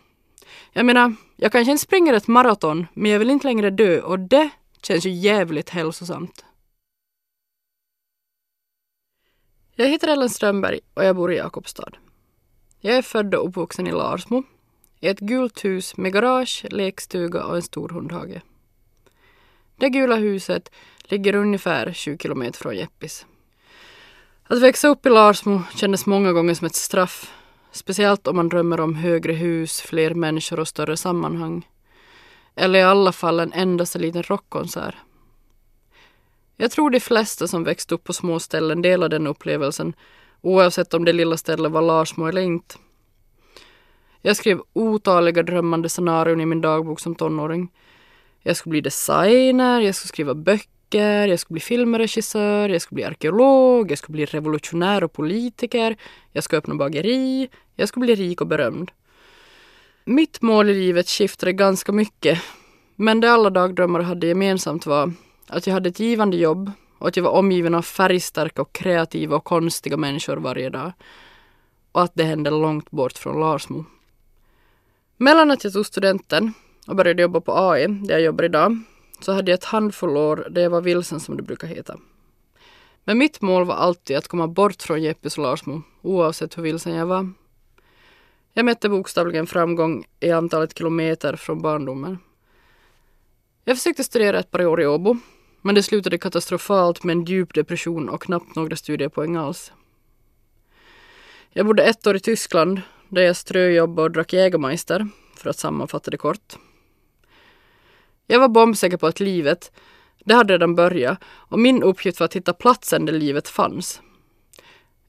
Jag 0.73 0.85
menar, 0.85 1.15
jag 1.35 1.51
kanske 1.51 1.71
inte 1.71 1.83
springer 1.83 2.13
ett 2.13 2.27
maraton, 2.27 2.87
men 2.93 3.11
jag 3.11 3.19
vill 3.19 3.29
inte 3.29 3.47
längre 3.47 3.69
dö 3.69 4.01
och 4.01 4.19
det 4.19 4.49
känns 4.81 5.05
ju 5.05 5.09
jävligt 5.09 5.69
hälsosamt. 5.69 6.45
Jag 9.79 9.87
heter 9.87 10.07
Ellen 10.07 10.29
Strömberg 10.29 10.79
och 10.93 11.03
jag 11.03 11.15
bor 11.15 11.33
i 11.33 11.37
Jakobstad. 11.37 11.91
Jag 12.79 12.95
är 12.95 13.01
född 13.01 13.35
och 13.35 13.47
uppvuxen 13.47 13.87
i 13.87 13.91
Larsmo, 13.91 14.43
i 14.99 15.07
ett 15.07 15.19
gult 15.19 15.65
hus 15.65 15.97
med 15.97 16.13
garage, 16.13 16.65
lekstuga 16.69 17.43
och 17.43 17.55
en 17.55 17.61
stor 17.61 17.89
hundhage. 17.89 18.41
Det 19.75 19.89
gula 19.89 20.15
huset 20.15 20.71
ligger 21.03 21.35
ungefär 21.35 21.93
20 21.93 22.17
kilometer 22.17 22.59
från 22.59 22.75
Jeppis. 22.75 23.25
Att 24.43 24.61
växa 24.61 24.87
upp 24.87 25.05
i 25.05 25.09
Larsmo 25.09 25.61
kändes 25.75 26.05
många 26.05 26.33
gånger 26.33 26.53
som 26.53 26.67
ett 26.67 26.75
straff, 26.75 27.33
speciellt 27.71 28.27
om 28.27 28.35
man 28.35 28.49
drömmer 28.49 28.79
om 28.79 28.95
högre 28.95 29.33
hus, 29.33 29.81
fler 29.81 30.13
människor 30.13 30.59
och 30.59 30.67
större 30.67 30.97
sammanhang. 30.97 31.67
Eller 32.55 32.79
i 32.79 32.83
alla 32.83 33.11
fall 33.11 33.39
en 33.39 33.53
endaste 33.53 33.99
liten 33.99 34.23
rockkonsert. 34.23 34.95
Jag 36.59 36.71
tror 36.71 36.89
de 36.89 36.99
flesta 36.99 37.47
som 37.47 37.63
växt 37.63 37.91
upp 37.91 38.03
på 38.03 38.13
små 38.13 38.39
ställen 38.39 38.81
delar 38.81 39.09
den 39.09 39.27
upplevelsen, 39.27 39.93
oavsett 40.41 40.93
om 40.93 41.05
det 41.05 41.13
lilla 41.13 41.37
stället 41.37 41.71
var 41.71 41.81
Larsmo 41.81 42.25
eller 42.25 42.41
inte. 42.41 42.75
Jag 44.21 44.35
skrev 44.35 44.61
otaliga 44.73 45.43
drömmande 45.43 45.89
scenarion 45.89 46.41
i 46.41 46.45
min 46.45 46.61
dagbok 46.61 46.99
som 46.99 47.15
tonåring. 47.15 47.71
Jag 48.41 48.57
skulle 48.57 48.71
bli 48.71 48.81
designer, 48.81 49.81
jag 49.81 49.95
skulle 49.95 50.07
skriva 50.07 50.33
böcker, 50.33 51.27
jag 51.27 51.39
skulle 51.39 51.55
bli 51.55 51.61
filmregissör, 51.61 52.69
jag 52.69 52.81
skulle 52.81 52.95
bli 52.95 53.03
arkeolog, 53.03 53.91
jag 53.91 53.97
skulle 53.97 54.13
bli 54.13 54.25
revolutionär 54.25 55.03
och 55.03 55.13
politiker, 55.13 55.97
jag 56.31 56.43
skulle 56.43 56.59
öppna 56.59 56.75
bageri, 56.75 57.49
jag 57.75 57.89
skulle 57.89 58.05
bli 58.05 58.15
rik 58.15 58.41
och 58.41 58.47
berömd. 58.47 58.91
Mitt 60.05 60.41
mål 60.41 60.69
i 60.69 60.73
livet 60.73 61.09
skiftade 61.09 61.53
ganska 61.53 61.91
mycket, 61.91 62.41
men 62.95 63.19
det 63.19 63.31
alla 63.31 63.49
dagdrömmar 63.49 63.99
hade 63.99 64.27
gemensamt 64.27 64.85
var 64.85 65.13
att 65.47 65.67
jag 65.67 65.73
hade 65.73 65.89
ett 65.89 65.99
givande 65.99 66.37
jobb 66.37 66.71
och 66.97 67.07
att 67.07 67.17
jag 67.17 67.23
var 67.23 67.31
omgiven 67.31 67.75
av 67.75 67.81
färgstarka 67.81 68.61
och 68.61 68.73
kreativa 68.73 69.35
och 69.35 69.43
konstiga 69.43 69.97
människor 69.97 70.37
varje 70.37 70.69
dag. 70.69 70.91
Och 71.91 72.01
att 72.01 72.11
det 72.15 72.23
hände 72.23 72.49
långt 72.49 72.91
bort 72.91 73.17
från 73.17 73.39
Larsmo. 73.39 73.85
Mellan 75.17 75.51
att 75.51 75.63
jag 75.63 75.73
tog 75.73 75.85
studenten 75.85 76.53
och 76.87 76.95
började 76.95 77.21
jobba 77.21 77.41
på 77.41 77.57
AI, 77.57 77.87
där 77.87 78.13
jag 78.13 78.21
jobbar 78.21 78.43
idag, 78.43 78.83
så 79.19 79.31
hade 79.31 79.51
jag 79.51 79.57
ett 79.57 79.65
handfull 79.65 80.17
år 80.17 80.47
där 80.49 80.61
jag 80.61 80.69
var 80.69 80.81
vilsen 80.81 81.19
som 81.19 81.37
det 81.37 81.43
brukar 81.43 81.67
heta. 81.67 81.97
Men 83.03 83.17
mitt 83.17 83.41
mål 83.41 83.65
var 83.65 83.75
alltid 83.75 84.17
att 84.17 84.27
komma 84.27 84.47
bort 84.47 84.81
från 84.81 85.01
Jeppis 85.01 85.37
och 85.37 85.43
Larsmo, 85.43 85.81
oavsett 86.01 86.57
hur 86.57 86.63
vilsen 86.63 86.93
jag 86.93 87.05
var. 87.05 87.33
Jag 88.53 88.65
mätte 88.65 88.89
bokstavligen 88.89 89.47
framgång 89.47 90.05
i 90.19 90.31
antalet 90.31 90.77
kilometer 90.77 91.35
från 91.35 91.61
barndomen. 91.61 92.17
Jag 93.63 93.77
försökte 93.77 94.03
studera 94.03 94.39
ett 94.39 94.51
par 94.51 94.65
år 94.65 94.81
i 94.81 94.87
Åbo, 94.87 95.17
men 95.61 95.75
det 95.75 95.83
slutade 95.83 96.17
katastrofalt 96.17 97.03
med 97.03 97.13
en 97.13 97.25
djup 97.25 97.53
depression 97.53 98.09
och 98.09 98.21
knappt 98.21 98.55
några 98.55 98.75
studiepoäng 98.75 99.35
alls. 99.35 99.71
Jag 101.49 101.65
bodde 101.65 101.83
ett 101.83 102.07
år 102.07 102.15
i 102.15 102.19
Tyskland 102.19 102.81
där 103.09 103.21
jag 103.21 103.35
ströjobbade 103.35 104.05
och 104.05 104.11
drack 104.11 104.33
Jägermeister, 104.33 105.07
för 105.35 105.49
att 105.49 105.59
sammanfatta 105.59 106.11
det 106.11 106.17
kort. 106.17 106.57
Jag 108.27 108.39
var 108.39 108.47
bombsäker 108.47 108.97
på 108.97 109.07
att 109.07 109.19
livet, 109.19 109.71
det 110.25 110.33
hade 110.33 110.53
redan 110.53 110.75
börjat 110.75 111.17
och 111.23 111.59
min 111.59 111.83
uppgift 111.83 112.19
var 112.19 112.25
att 112.25 112.35
hitta 112.35 112.53
platsen 112.53 113.05
där 113.05 113.13
livet 113.13 113.47
fanns. 113.47 114.01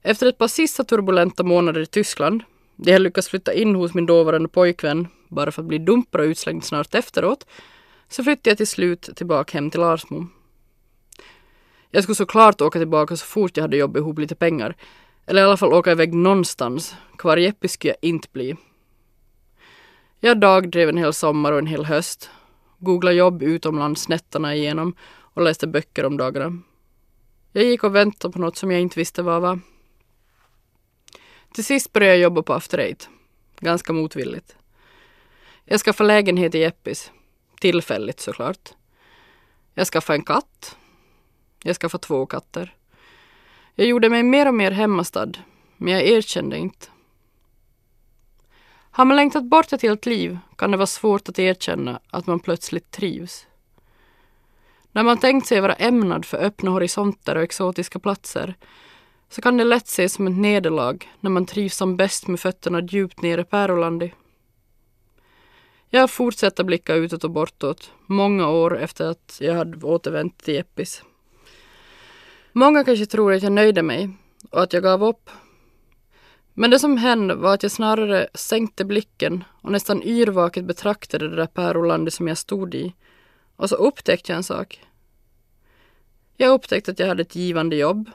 Efter 0.02 0.26
ett 0.26 0.38
par 0.38 0.48
sista 0.48 0.84
turbulenta 0.84 1.42
månader 1.42 1.80
i 1.80 1.86
Tyskland, 1.86 2.42
där 2.76 2.92
jag 2.92 3.02
lyckats 3.02 3.28
flytta 3.28 3.52
in 3.52 3.74
hos 3.74 3.94
min 3.94 4.06
dåvarande 4.06 4.48
pojkvän 4.48 5.08
bara 5.28 5.52
för 5.52 5.62
att 5.62 5.68
bli 5.68 5.78
dumpad 5.78 6.20
och 6.20 6.24
utslängd 6.24 6.64
snart 6.64 6.94
efteråt, 6.94 7.46
så 8.08 8.24
flyttade 8.24 8.50
jag 8.50 8.56
till 8.56 8.66
slut 8.66 9.10
tillbaka 9.16 9.58
hem 9.58 9.70
till 9.70 9.80
Larsmo. 9.80 10.26
Jag 11.90 12.02
skulle 12.02 12.16
såklart 12.16 12.60
åka 12.60 12.78
tillbaka 12.78 13.16
så 13.16 13.26
fort 13.26 13.56
jag 13.56 13.64
hade 13.64 13.76
jobbat 13.76 14.00
ihop 14.00 14.18
lite 14.18 14.34
pengar. 14.34 14.76
Eller 15.26 15.42
i 15.42 15.44
alla 15.44 15.56
fall 15.56 15.72
åka 15.72 15.92
iväg 15.92 16.14
någonstans. 16.14 16.94
Kvar 17.18 17.36
Jeppis 17.36 17.72
skulle 17.72 17.92
jag 18.00 18.08
inte 18.10 18.28
bli. 18.32 18.56
Jag 20.20 20.40
dagdrev 20.40 20.88
en 20.88 20.96
hel 20.96 21.14
sommar 21.14 21.52
och 21.52 21.58
en 21.58 21.66
hel 21.66 21.84
höst. 21.84 22.30
Googlade 22.78 23.16
jobb 23.16 23.42
utomlands 23.42 24.08
nätterna 24.08 24.54
igenom 24.54 24.94
och 25.34 25.42
läste 25.42 25.66
böcker 25.66 26.04
om 26.04 26.16
dagarna. 26.16 26.62
Jag 27.52 27.64
gick 27.64 27.84
och 27.84 27.94
väntade 27.94 28.32
på 28.32 28.38
något 28.38 28.56
som 28.56 28.70
jag 28.70 28.80
inte 28.80 29.00
visste 29.00 29.22
vad 29.22 29.42
var. 29.42 29.60
Till 31.54 31.64
sist 31.64 31.92
började 31.92 32.14
jag 32.14 32.22
jobba 32.22 32.42
på 32.42 32.54
After 32.54 32.78
Eight. 32.78 33.08
Ganska 33.60 33.92
motvilligt. 33.92 34.56
Jag 35.64 35.80
skaffade 35.80 36.06
lägenhet 36.06 36.54
i 36.54 36.58
Jeppis. 36.58 37.12
Tillfälligt 37.60 38.20
såklart. 38.20 38.70
Jag 39.74 39.86
skaffade 39.86 40.16
en 40.16 40.24
katt. 40.24 40.76
Jag 41.62 41.76
skaffade 41.76 42.02
två 42.02 42.26
katter. 42.26 42.74
Jag 43.74 43.86
gjorde 43.86 44.08
mig 44.08 44.22
mer 44.22 44.48
och 44.48 44.54
mer 44.54 44.70
hemmastad, 44.70 45.32
men 45.76 45.92
jag 45.92 46.02
erkände 46.02 46.58
inte. 46.58 46.86
Har 48.90 49.04
man 49.04 49.16
längtat 49.16 49.44
bort 49.44 49.72
ett 49.72 49.82
helt 49.82 50.06
liv 50.06 50.38
kan 50.56 50.70
det 50.70 50.76
vara 50.76 50.86
svårt 50.86 51.28
att 51.28 51.38
erkänna 51.38 52.00
att 52.10 52.26
man 52.26 52.40
plötsligt 52.40 52.90
trivs. 52.90 53.46
När 54.92 55.02
man 55.02 55.18
tänkt 55.18 55.46
sig 55.46 55.60
vara 55.60 55.74
ämnad 55.74 56.24
för 56.24 56.38
öppna 56.38 56.70
horisonter 56.70 57.36
och 57.36 57.42
exotiska 57.42 57.98
platser 57.98 58.54
så 59.28 59.42
kan 59.42 59.56
det 59.56 59.64
lätt 59.64 59.86
ses 59.86 60.12
som 60.12 60.26
ett 60.26 60.36
nederlag 60.36 60.98
när 61.20 61.30
man 61.30 61.46
trivs 61.46 61.76
som 61.76 61.96
bäst 61.96 62.26
med 62.26 62.40
fötterna 62.40 62.80
djupt 62.80 63.22
nere 63.22 63.44
Pärolandi. 63.44 64.14
Jag 65.90 66.00
har 66.00 66.08
fortsatt 66.08 66.60
att 66.60 66.66
blicka 66.66 66.94
utåt 66.94 67.24
och 67.24 67.30
bortåt 67.30 67.92
många 68.06 68.48
år 68.48 68.78
efter 68.78 69.10
att 69.10 69.38
jag 69.40 69.54
hade 69.54 69.86
återvänt 69.86 70.38
till 70.38 70.54
Jeppis. 70.54 71.02
Många 72.52 72.84
kanske 72.84 73.06
tror 73.06 73.32
att 73.32 73.42
jag 73.42 73.52
nöjde 73.52 73.82
mig 73.82 74.10
och 74.50 74.62
att 74.62 74.72
jag 74.72 74.82
gav 74.82 75.04
upp. 75.04 75.30
Men 76.54 76.70
det 76.70 76.78
som 76.78 76.96
hände 76.96 77.34
var 77.34 77.54
att 77.54 77.62
jag 77.62 77.72
snarare 77.72 78.28
sänkte 78.34 78.84
blicken 78.84 79.44
och 79.62 79.72
nästan 79.72 80.02
yrvaket 80.02 80.64
betraktade 80.64 81.28
det 81.28 81.36
där 81.36 81.46
Pärolandet 81.46 82.14
som 82.14 82.28
jag 82.28 82.38
stod 82.38 82.74
i. 82.74 82.94
Och 83.56 83.68
så 83.68 83.76
upptäckte 83.76 84.32
jag 84.32 84.36
en 84.36 84.42
sak. 84.42 84.80
Jag 86.36 86.50
upptäckte 86.50 86.90
att 86.90 86.98
jag 86.98 87.06
hade 87.06 87.22
ett 87.22 87.36
givande 87.36 87.76
jobb, 87.76 88.10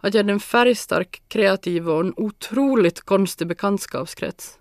att 0.00 0.14
jag 0.14 0.18
hade 0.18 0.32
en 0.32 0.40
färgstark, 0.40 1.22
kreativ 1.28 1.90
och 1.90 2.00
en 2.00 2.14
otroligt 2.16 3.00
konstig 3.00 3.46
bekantskapskrets. 3.46 4.58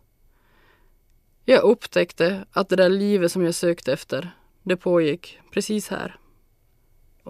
Jag 1.45 1.63
upptäckte 1.63 2.45
att 2.51 2.69
det 2.69 2.75
där 2.75 2.89
livet 2.89 3.31
som 3.31 3.43
jag 3.43 3.55
sökte 3.55 3.93
efter, 3.93 4.31
det 4.63 4.77
pågick 4.77 5.39
precis 5.51 5.87
här. 5.87 6.19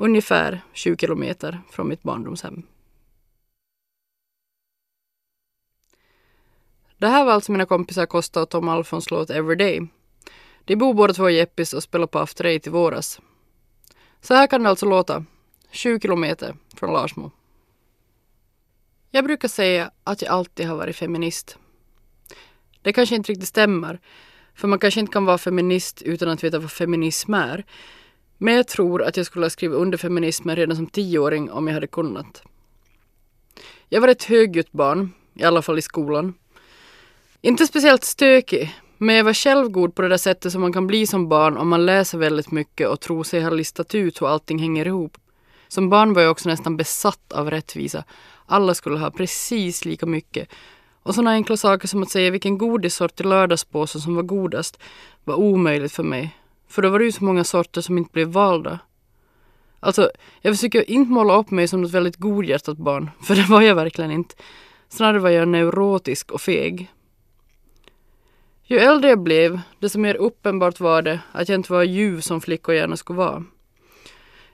Ungefär 0.01 0.61
20 0.73 0.97
kilometer 0.97 1.61
från 1.71 1.87
mitt 1.87 2.03
barndomshem. 2.03 2.63
Det 6.97 7.07
här 7.07 7.25
var 7.25 7.33
alltså 7.33 7.51
mina 7.51 7.65
kompisar 7.65 8.05
Kosta 8.05 8.41
och 8.41 8.49
Tom 8.49 8.69
Alfons 8.69 9.11
låt 9.11 9.29
Everyday. 9.29 9.87
De 10.65 10.75
bor 10.75 10.93
båda 10.93 11.13
två 11.13 11.29
i 11.29 11.35
Jeppis 11.35 11.73
och 11.73 11.83
spelar 11.83 12.07
på 12.07 12.19
After 12.19 12.45
Eight 12.45 12.67
i 12.67 12.69
våras. 12.69 13.19
Så 14.21 14.33
här 14.33 14.47
kan 14.47 14.63
det 14.63 14.69
alltså 14.69 14.85
låta, 14.85 15.25
20 15.71 15.99
kilometer 15.99 16.55
från 16.75 16.93
Larsmo. 16.93 17.31
Jag 19.11 19.25
brukar 19.25 19.47
säga 19.47 19.91
att 20.03 20.21
jag 20.21 20.31
alltid 20.31 20.67
har 20.67 20.75
varit 20.75 20.95
feminist. 20.95 21.57
Det 22.81 22.93
kanske 22.93 23.15
inte 23.15 23.31
riktigt 23.31 23.49
stämmer, 23.49 23.99
för 24.53 24.67
man 24.67 24.79
kanske 24.79 24.99
inte 24.99 25.13
kan 25.13 25.25
vara 25.25 25.37
feminist 25.37 26.01
utan 26.01 26.29
att 26.29 26.43
veta 26.43 26.59
vad 26.59 26.71
feminism 26.71 27.33
är. 27.33 27.65
Men 28.41 28.53
jag 28.53 28.67
tror 28.67 29.03
att 29.03 29.17
jag 29.17 29.25
skulle 29.25 29.45
ha 29.45 29.49
skrivit 29.49 29.77
under 29.77 29.97
feminismen 29.97 30.55
redan 30.55 30.75
som 30.75 30.87
tioåring 30.87 31.51
om 31.51 31.67
jag 31.67 31.73
hade 31.73 31.87
kunnat. 31.87 32.43
Jag 33.89 34.01
var 34.01 34.07
ett 34.07 34.23
högljutt 34.23 34.71
barn, 34.71 35.11
i 35.33 35.43
alla 35.43 35.61
fall 35.61 35.79
i 35.79 35.81
skolan. 35.81 36.33
Inte 37.41 37.67
speciellt 37.67 38.03
stökig, 38.03 38.75
men 38.97 39.15
jag 39.15 39.23
var 39.23 39.33
självgod 39.33 39.95
på 39.95 40.01
det 40.01 40.09
där 40.09 40.17
sättet 40.17 40.51
som 40.51 40.61
man 40.61 40.73
kan 40.73 40.87
bli 40.87 41.07
som 41.07 41.29
barn 41.29 41.57
om 41.57 41.69
man 41.69 41.85
läser 41.85 42.17
väldigt 42.17 42.51
mycket 42.51 42.87
och 42.87 42.99
tror 42.99 43.23
sig 43.23 43.41
ha 43.41 43.49
listat 43.49 43.95
ut 43.95 44.21
hur 44.21 44.27
allting 44.27 44.59
hänger 44.59 44.87
ihop. 44.87 45.17
Som 45.67 45.89
barn 45.89 46.13
var 46.13 46.21
jag 46.21 46.31
också 46.31 46.49
nästan 46.49 46.77
besatt 46.77 47.31
av 47.31 47.49
rättvisa. 47.51 48.03
Alla 48.45 48.73
skulle 48.73 48.97
ha 48.97 49.11
precis 49.11 49.85
lika 49.85 50.05
mycket. 50.05 50.49
Och 51.03 51.15
sådana 51.15 51.31
enkla 51.31 51.57
saker 51.57 51.87
som 51.87 52.03
att 52.03 52.11
säga 52.11 52.31
vilken 52.31 52.57
godissort 52.57 53.19
i 53.19 53.23
lördagspåsen 53.23 54.01
som 54.01 54.15
var 54.15 54.23
godast 54.23 54.79
var 55.23 55.35
omöjligt 55.35 55.91
för 55.91 56.03
mig. 56.03 56.38
För 56.69 56.81
då 56.81 56.89
var 56.89 56.99
det 56.99 57.05
ju 57.05 57.11
så 57.11 57.23
många 57.23 57.43
sorter 57.43 57.81
som 57.81 57.97
inte 57.97 58.11
blev 58.11 58.27
valda. 58.27 58.79
Alltså, 59.79 60.11
jag 60.41 60.55
försöker 60.55 60.89
inte 60.89 61.11
måla 61.11 61.35
upp 61.35 61.51
mig 61.51 61.67
som 61.67 61.81
något 61.81 61.91
väldigt 61.91 62.15
godhjärtat 62.15 62.77
barn, 62.77 63.11
för 63.23 63.35
det 63.35 63.49
var 63.49 63.61
jag 63.61 63.75
verkligen 63.75 64.11
inte. 64.11 64.35
Snarare 64.89 65.19
var 65.19 65.29
jag 65.29 65.47
neurotisk 65.47 66.31
och 66.31 66.41
feg. 66.41 66.91
Ju 68.63 68.77
äldre 68.77 69.09
jag 69.09 69.19
blev, 69.19 69.59
desto 69.79 69.99
mer 69.99 70.15
uppenbart 70.15 70.79
var 70.79 71.01
det 71.01 71.19
att 71.31 71.49
jag 71.49 71.55
inte 71.55 71.73
var 71.73 71.83
ljuv 71.83 72.21
som 72.21 72.41
flickor 72.41 72.75
gärna 72.75 72.97
skulle 72.97 73.17
vara. 73.17 73.43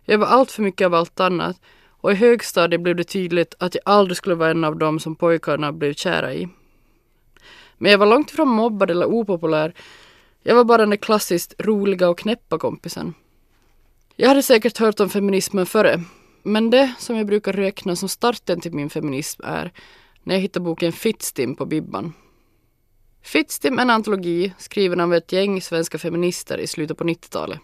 Jag 0.03 0.17
var 0.17 0.27
allt 0.27 0.51
för 0.51 0.61
mycket 0.61 0.85
av 0.85 0.93
allt 0.93 1.19
annat 1.19 1.61
och 1.87 2.11
i 2.11 2.15
högstadiet 2.15 2.81
blev 2.81 2.95
det 2.95 3.03
tydligt 3.03 3.55
att 3.59 3.75
jag 3.75 3.81
aldrig 3.85 4.17
skulle 4.17 4.35
vara 4.35 4.51
en 4.51 4.63
av 4.63 4.77
dem 4.77 4.99
som 4.99 5.15
pojkarna 5.15 5.71
blev 5.71 5.93
kära 5.93 6.33
i. 6.33 6.49
Men 7.77 7.91
jag 7.91 7.97
var 7.97 8.05
långt 8.05 8.31
ifrån 8.31 8.47
mobbad 8.47 8.91
eller 8.91 9.05
opopulär. 9.05 9.73
Jag 10.47 10.55
var 10.55 10.63
bara 10.63 10.77
den 10.77 10.89
där 10.89 10.97
klassiskt 10.97 11.53
roliga 11.59 12.09
och 12.09 12.19
knäppa 12.19 12.57
kompisen. 12.57 13.13
Jag 14.15 14.29
hade 14.29 14.43
säkert 14.43 14.77
hört 14.77 14.99
om 14.99 15.09
feminismen 15.09 15.65
före, 15.65 16.01
men 16.43 16.69
det 16.69 16.93
som 16.99 17.15
jag 17.15 17.27
brukar 17.27 17.53
räkna 17.53 17.95
som 17.95 18.09
starten 18.09 18.61
till 18.61 18.73
min 18.73 18.89
feminism 18.89 19.41
är 19.43 19.71
när 20.23 20.35
jag 20.35 20.41
hittade 20.41 20.63
boken 20.63 20.91
Fittstim 20.91 21.55
på 21.55 21.65
Bibban. 21.65 22.13
Fittstim 23.21 23.79
är 23.79 23.81
en 23.81 23.89
antologi 23.89 24.53
skriven 24.57 24.99
av 24.99 25.13
ett 25.13 25.31
gäng 25.31 25.61
svenska 25.61 25.97
feminister 25.97 26.57
i 26.57 26.67
slutet 26.67 26.97
på 26.97 27.03
90-talet. 27.03 27.59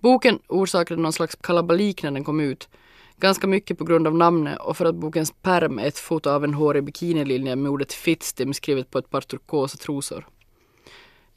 Boken 0.00 0.38
orsakade 0.48 1.00
någon 1.00 1.12
slags 1.12 1.36
kalabalik 1.40 2.02
när 2.02 2.10
den 2.10 2.24
kom 2.24 2.40
ut. 2.40 2.68
Ganska 3.16 3.46
mycket 3.46 3.78
på 3.78 3.84
grund 3.84 4.06
av 4.06 4.14
namnet 4.14 4.58
och 4.58 4.76
för 4.76 4.84
att 4.84 4.94
bokens 4.94 5.32
perm 5.42 5.78
är 5.78 5.86
ett 5.86 5.98
foto 5.98 6.30
av 6.30 6.44
en 6.44 6.54
hårig 6.54 6.84
bikinilinje 6.84 7.56
med 7.56 7.70
ordet 7.70 7.92
Fittstim 7.92 8.54
skrivet 8.54 8.90
på 8.90 8.98
ett 8.98 9.10
par 9.10 9.20
turkosa 9.20 9.78
trosor. 9.78 10.26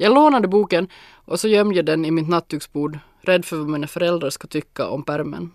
Jag 0.02 0.14
lånade 0.14 0.48
boken 0.48 0.88
och 1.26 1.40
så 1.40 1.48
gömde 1.48 1.76
jag 1.76 1.86
den 1.86 2.06
i 2.06 2.12
mitt 2.12 2.30
nattduksbord, 2.30 3.00
rädd 3.22 3.46
för 3.46 3.58
vad 3.58 3.70
mina 3.70 3.88
föräldrar 3.88 4.30
ska 4.30 4.48
tycka 4.48 4.88
om 4.88 5.04
permen. 5.04 5.52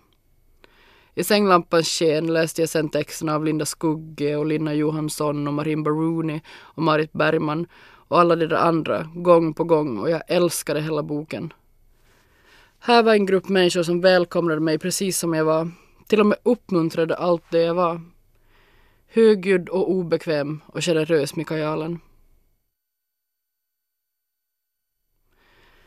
I 1.15 1.23
sänglampans 1.23 1.87
sken 1.87 2.33
läste 2.33 2.61
jag 2.61 2.69
sen 2.69 2.89
texterna 2.89 3.35
av 3.35 3.45
Linda 3.45 3.65
Skugge 3.65 4.35
och 4.35 4.45
Linna 4.45 4.73
Johansson 4.73 5.47
och 5.47 5.53
Marimba 5.53 5.89
Rooney 5.89 6.41
och 6.47 6.83
Marit 6.83 7.13
Bergman 7.13 7.67
och 8.07 8.19
alla 8.19 8.35
de 8.35 8.45
där 8.47 8.55
andra 8.55 9.09
gång 9.15 9.53
på 9.53 9.63
gång 9.63 9.97
och 9.97 10.09
jag 10.09 10.21
älskade 10.27 10.81
hela 10.81 11.03
boken. 11.03 11.53
Här 12.79 13.03
var 13.03 13.13
en 13.13 13.25
grupp 13.25 13.49
människor 13.49 13.83
som 13.83 14.01
välkomnade 14.01 14.61
mig 14.61 14.79
precis 14.79 15.19
som 15.19 15.33
jag 15.33 15.45
var, 15.45 15.71
till 16.07 16.19
och 16.19 16.25
med 16.25 16.37
uppmuntrade 16.43 17.15
allt 17.15 17.43
det 17.51 17.61
jag 17.61 17.75
var. 17.75 18.01
Högljudd 19.07 19.69
och 19.69 19.91
obekväm 19.91 20.61
och 20.67 20.83
generös 20.83 21.35
med 21.35 21.47
kajalen. 21.47 21.99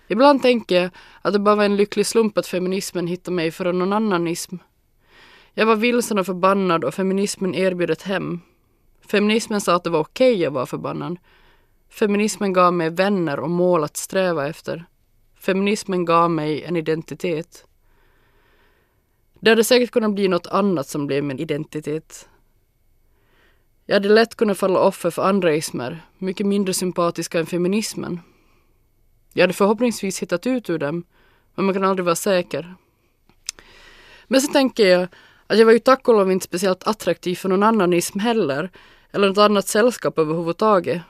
Ibland 0.08 0.42
tänker 0.42 0.82
jag 0.82 0.90
att 1.22 1.32
det 1.32 1.38
bara 1.38 1.54
var 1.54 1.64
en 1.64 1.76
lycklig 1.76 2.06
slump 2.06 2.38
att 2.38 2.46
feminismen 2.46 3.06
hittade 3.06 3.34
mig 3.34 3.50
från 3.50 3.78
någon 3.78 3.92
annanism. 3.92 4.56
Jag 5.54 5.66
var 5.66 5.76
vilsen 5.76 6.18
och 6.18 6.26
förbannad 6.26 6.84
och 6.84 6.94
feminismen 6.94 7.54
erbjöd 7.54 7.90
ett 7.90 8.02
hem. 8.02 8.40
Feminismen 9.06 9.60
sa 9.60 9.74
att 9.74 9.84
det 9.84 9.90
var 9.90 10.00
okej 10.00 10.34
okay 10.34 10.46
att 10.46 10.52
vara 10.52 10.66
förbannad. 10.66 11.18
Feminismen 11.90 12.52
gav 12.52 12.72
mig 12.72 12.90
vänner 12.90 13.40
och 13.40 13.50
mål 13.50 13.84
att 13.84 13.96
sträva 13.96 14.48
efter. 14.48 14.84
Feminismen 15.40 16.04
gav 16.04 16.30
mig 16.30 16.64
en 16.64 16.76
identitet. 16.76 17.64
Det 19.40 19.50
hade 19.50 19.64
säkert 19.64 19.90
kunnat 19.90 20.14
bli 20.14 20.28
något 20.28 20.46
annat 20.46 20.88
som 20.88 21.06
blev 21.06 21.24
min 21.24 21.38
identitet. 21.38 22.28
Jag 23.86 23.94
hade 23.94 24.08
lätt 24.08 24.34
kunnat 24.34 24.58
falla 24.58 24.80
offer 24.80 25.10
för 25.10 25.22
andra 25.22 25.54
ismer, 25.54 26.06
mycket 26.18 26.46
mindre 26.46 26.74
sympatiska 26.74 27.38
än 27.38 27.46
feminismen. 27.46 28.20
Jag 29.38 29.42
hade 29.42 29.54
förhoppningsvis 29.54 30.23
hittat 30.23 30.47
ut 30.47 30.71
ur 30.71 30.78
dem, 30.78 31.04
men 31.54 31.64
man 31.64 31.75
kan 31.75 31.85
aldrig 31.85 32.04
vara 32.04 32.16
säker. 32.16 32.75
Men 34.26 34.40
så 34.40 34.52
tänker 34.52 34.87
jag 34.87 35.09
att 35.47 35.59
jag 35.59 35.66
var 35.66 35.73
ju 35.73 35.78
tack 35.78 36.09
och 36.09 36.14
lov 36.14 36.33
inte 36.33 36.45
speciellt 36.45 36.87
attraktiv 36.87 37.37
för 37.37 37.49
någon 37.49 37.62
annan 37.62 37.92
ism 37.92 38.18
heller, 38.18 38.71
eller 39.11 39.28
något 39.28 39.38
annat 39.38 39.68
sällskap 39.68 40.18
överhuvudtaget. 40.18 41.02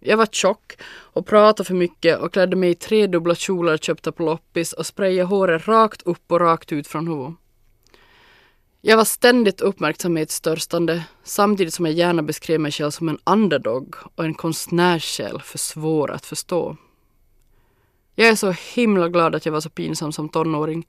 Jag 0.00 0.16
var 0.16 0.26
tjock 0.26 0.76
och 0.86 1.26
pratade 1.26 1.66
för 1.66 1.74
mycket 1.74 2.18
och 2.18 2.32
klädde 2.32 2.56
mig 2.56 2.70
i 2.70 2.74
tre 2.74 3.06
dubbla 3.06 3.34
kjolar 3.34 3.76
köpta 3.76 4.12
på 4.12 4.22
loppis 4.22 4.72
och 4.72 4.86
sprayade 4.86 5.28
håret 5.28 5.68
rakt 5.68 6.02
upp 6.02 6.32
och 6.32 6.40
rakt 6.40 6.72
ut 6.72 6.86
från 6.86 7.08
huvudet. 7.08 7.34
Jag 8.80 8.96
var 8.96 9.04
ständigt 9.04 9.60
uppmärksamhetsstörstande 9.60 11.04
samtidigt 11.24 11.74
som 11.74 11.86
jag 11.86 11.94
gärna 11.94 12.22
beskrev 12.22 12.60
mig 12.60 12.72
själv 12.72 12.90
som 12.90 13.08
en 13.08 13.18
underdog 13.24 13.94
och 14.14 14.24
en 14.24 14.34
konstnärssjäl 14.34 15.40
för 15.40 15.58
svår 15.58 16.10
att 16.10 16.26
förstå. 16.26 16.76
Jag 18.18 18.28
är 18.28 18.34
så 18.34 18.50
himla 18.74 19.08
glad 19.08 19.34
att 19.34 19.46
jag 19.46 19.52
var 19.52 19.60
så 19.60 19.70
pinsam 19.70 20.12
som 20.12 20.28
tonåring 20.28 20.86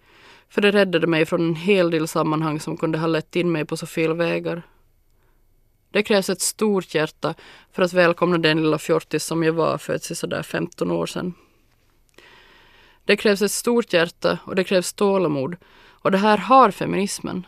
för 0.50 0.62
det 0.62 0.72
räddade 0.72 1.08
mig 1.08 1.26
från 1.26 1.42
en 1.42 1.56
hel 1.56 1.92
del 1.92 2.08
sammanhang 2.08 2.60
som 2.60 2.78
kunde 2.78 2.98
ha 2.98 3.08
lett 3.08 3.36
in 3.36 3.52
mig 3.52 3.66
på 3.66 3.78
så 3.78 3.86
fel 3.86 4.14
vägar. 4.14 4.64
Det 5.92 6.04
krävs 6.04 6.30
ett 6.30 6.42
stort 6.42 6.96
hjärta 6.96 7.34
för 7.72 7.84
att 7.84 7.94
välkomna 7.94 8.38
den 8.38 8.62
lilla 8.62 8.78
fjortis 8.78 9.24
som 9.24 9.44
jag 9.44 9.54
var 9.54 9.78
för 9.78 9.98
sådär 9.98 10.44
15 10.44 10.92
år 10.92 11.06
sedan. 11.06 11.34
Det 13.06 13.16
krävs 13.16 13.42
ett 13.42 13.52
stort 13.52 13.94
hjärta 13.94 14.40
och 14.44 14.56
det 14.56 14.64
krävs 14.64 14.94
tålamod 14.94 15.56
och 15.86 16.12
det 16.12 16.18
här 16.18 16.38
har 16.38 16.72
feminismen. 16.72 17.48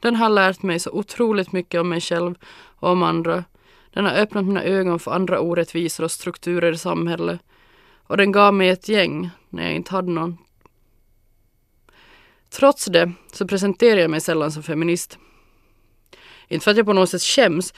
Den 0.00 0.16
har 0.16 0.28
lärt 0.28 0.62
mig 0.62 0.78
så 0.78 0.90
otroligt 0.90 1.52
mycket 1.52 1.80
om 1.80 1.88
mig 1.88 2.00
själv 2.00 2.34
och 2.76 2.90
om 2.90 3.02
andra. 3.02 3.44
Den 3.90 4.04
har 4.04 4.12
öppnat 4.12 4.44
mina 4.44 4.64
ögon 4.64 4.98
för 4.98 5.10
andra 5.10 5.40
orättvisor 5.40 6.04
och 6.04 6.10
strukturer 6.10 6.72
i 6.72 6.78
samhället. 6.78 7.40
Och 8.06 8.16
den 8.16 8.32
gav 8.32 8.54
mig 8.54 8.68
ett 8.68 8.88
gäng 8.88 9.30
när 9.48 9.62
jag 9.62 9.74
inte 9.74 9.92
hade 9.92 10.10
någon. 10.10 10.38
Trots 12.50 12.84
det 12.84 13.12
så 13.32 13.46
presenterar 13.46 14.00
jag 14.00 14.10
mig 14.10 14.20
sällan 14.20 14.52
som 14.52 14.62
feminist. 14.62 15.18
Inte 16.48 16.64
för 16.64 16.70
att 16.70 16.76
jag 16.76 16.86
på 16.86 16.92
något 16.92 17.10
sätt 17.10 17.22
skäms, 17.22 17.74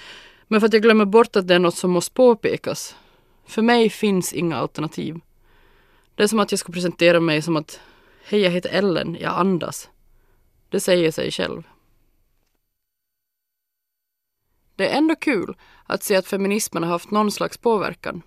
men 0.49 0.61
för 0.61 0.67
att 0.67 0.73
jag 0.73 0.83
glömmer 0.83 1.05
bort 1.05 1.37
att 1.37 1.49
det 1.49 1.55
är 1.55 1.59
något 1.59 1.77
som 1.77 1.91
måste 1.91 2.15
påpekas. 2.15 2.97
För 3.47 3.63
mig 3.63 3.91
finns 3.91 4.33
inga 4.33 4.57
alternativ. 4.57 5.21
Det 6.15 6.23
är 6.23 6.27
som 6.27 6.39
att 6.39 6.53
jag 6.53 6.59
ska 6.59 6.73
presentera 6.73 7.21
mig 7.21 7.43
som 7.43 7.57
att 7.57 7.81
Hej, 8.27 8.41
jag 8.41 8.51
heter 8.51 8.71
Ellen, 8.71 9.17
jag 9.21 9.35
andas. 9.35 9.91
Det 10.69 10.81
säger 10.81 11.11
sig 11.11 11.31
själv. 11.31 11.63
Det 14.77 14.89
är 14.89 14.99
ändå 14.99 15.17
kul 15.17 15.57
att 15.85 16.03
se 16.03 16.17
att 16.17 16.27
feminismen 16.27 16.83
har 16.83 16.91
haft 16.91 17.11
någon 17.11 17.31
slags 17.31 17.59
påverkan. 17.59 18.23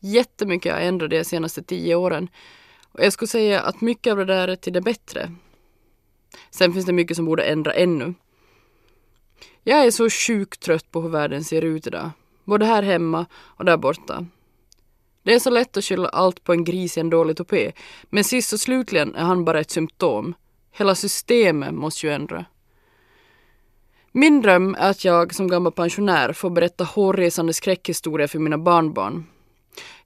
Jättemycket 0.00 0.72
har 0.72 0.80
ändrat 0.80 1.10
de 1.10 1.24
senaste 1.24 1.62
tio 1.62 1.94
åren 1.94 2.28
och 2.92 3.04
jag 3.04 3.12
skulle 3.12 3.28
säga 3.28 3.60
att 3.60 3.80
mycket 3.80 4.10
av 4.10 4.16
det 4.16 4.24
där 4.24 4.48
är 4.48 4.56
till 4.56 4.72
det 4.72 4.80
bättre. 4.80 5.32
Sen 6.50 6.72
finns 6.72 6.86
det 6.86 6.92
mycket 6.92 7.16
som 7.16 7.24
borde 7.24 7.42
ändra 7.42 7.72
ännu. 7.72 8.14
Jag 9.62 9.86
är 9.86 9.90
så 9.90 10.10
sjukt 10.10 10.60
trött 10.60 10.90
på 10.90 11.00
hur 11.00 11.08
världen 11.08 11.44
ser 11.44 11.62
ut 11.62 11.86
idag, 11.86 12.10
både 12.44 12.66
här 12.66 12.82
hemma 12.82 13.26
och 13.32 13.64
där 13.64 13.76
borta. 13.76 14.26
Det 15.22 15.34
är 15.34 15.38
så 15.38 15.50
lätt 15.50 15.76
att 15.76 15.84
skylla 15.84 16.08
allt 16.08 16.44
på 16.44 16.52
en 16.52 16.64
gris 16.64 16.96
i 16.96 17.00
en 17.00 17.10
dålig 17.10 17.36
tupé, 17.36 17.72
men 18.04 18.24
sist 18.24 18.52
och 18.52 18.60
slutligen 18.60 19.14
är 19.14 19.24
han 19.24 19.44
bara 19.44 19.60
ett 19.60 19.70
symptom. 19.70 20.34
Hela 20.72 20.94
systemet 20.94 21.74
måste 21.74 22.06
ju 22.06 22.12
ändra. 22.12 22.44
Min 24.12 24.42
dröm 24.42 24.74
är 24.74 24.90
att 24.90 25.04
jag 25.04 25.34
som 25.34 25.48
gammal 25.48 25.72
pensionär 25.72 26.32
får 26.32 26.50
berätta 26.50 26.84
hårresande 26.84 27.52
skräckhistorier 27.52 28.26
för 28.26 28.38
mina 28.38 28.58
barnbarn. 28.58 29.26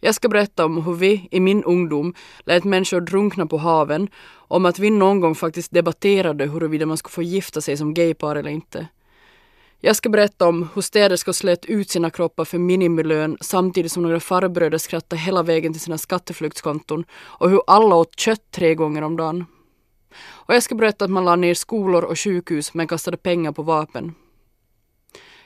Jag 0.01 0.15
ska 0.15 0.29
berätta 0.29 0.65
om 0.65 0.83
hur 0.83 0.95
vi 0.95 1.29
i 1.31 1.41
min 1.41 1.65
ungdom 1.65 2.15
lät 2.41 2.65
människor 2.65 3.01
drunkna 3.01 3.47
på 3.47 3.57
haven, 3.57 4.09
om 4.35 4.67
att 4.67 4.79
vi 4.79 4.91
någon 4.91 5.21
gång 5.21 5.35
faktiskt 5.35 5.73
debatterade 5.73 6.47
huruvida 6.47 6.87
man 6.87 6.97
skulle 6.97 7.13
få 7.13 7.23
gifta 7.23 7.61
sig 7.61 7.77
som 7.77 7.95
gaypar 7.95 8.37
eller 8.37 8.51
inte. 8.51 8.89
Jag 9.81 9.97
ska 9.97 10.09
berätta 10.09 10.49
om 10.49 10.69
hur 10.75 10.83
städerskor 10.83 11.33
slet 11.33 11.65
ut 11.65 11.91
sina 11.91 12.11
kroppar 12.11 12.45
för 12.45 12.59
minimilön 12.59 13.37
samtidigt 13.41 13.93
som 13.93 14.03
några 14.03 14.21
farbröder 14.21 14.79
skrattade 14.79 15.23
hela 15.23 15.43
vägen 15.43 15.73
till 15.73 15.81
sina 15.81 15.99
skatteflyktskonton 15.99 17.05
och 17.13 17.51
hur 17.51 17.63
alla 17.67 17.95
åt 17.95 18.19
kött 18.19 18.51
tre 18.51 18.75
gånger 18.75 19.03
om 19.03 19.17
dagen. 19.17 19.45
Och 20.27 20.55
jag 20.55 20.63
ska 20.63 20.75
berätta 20.75 21.05
att 21.05 21.11
man 21.11 21.25
la 21.25 21.37
ner 21.37 21.55
skolor 21.55 22.05
och 22.05 22.19
sjukhus 22.19 22.75
men 22.75 22.89
kastade 22.89 23.17
pengar 23.17 23.53
på 23.53 23.63
vapen. 23.63 24.15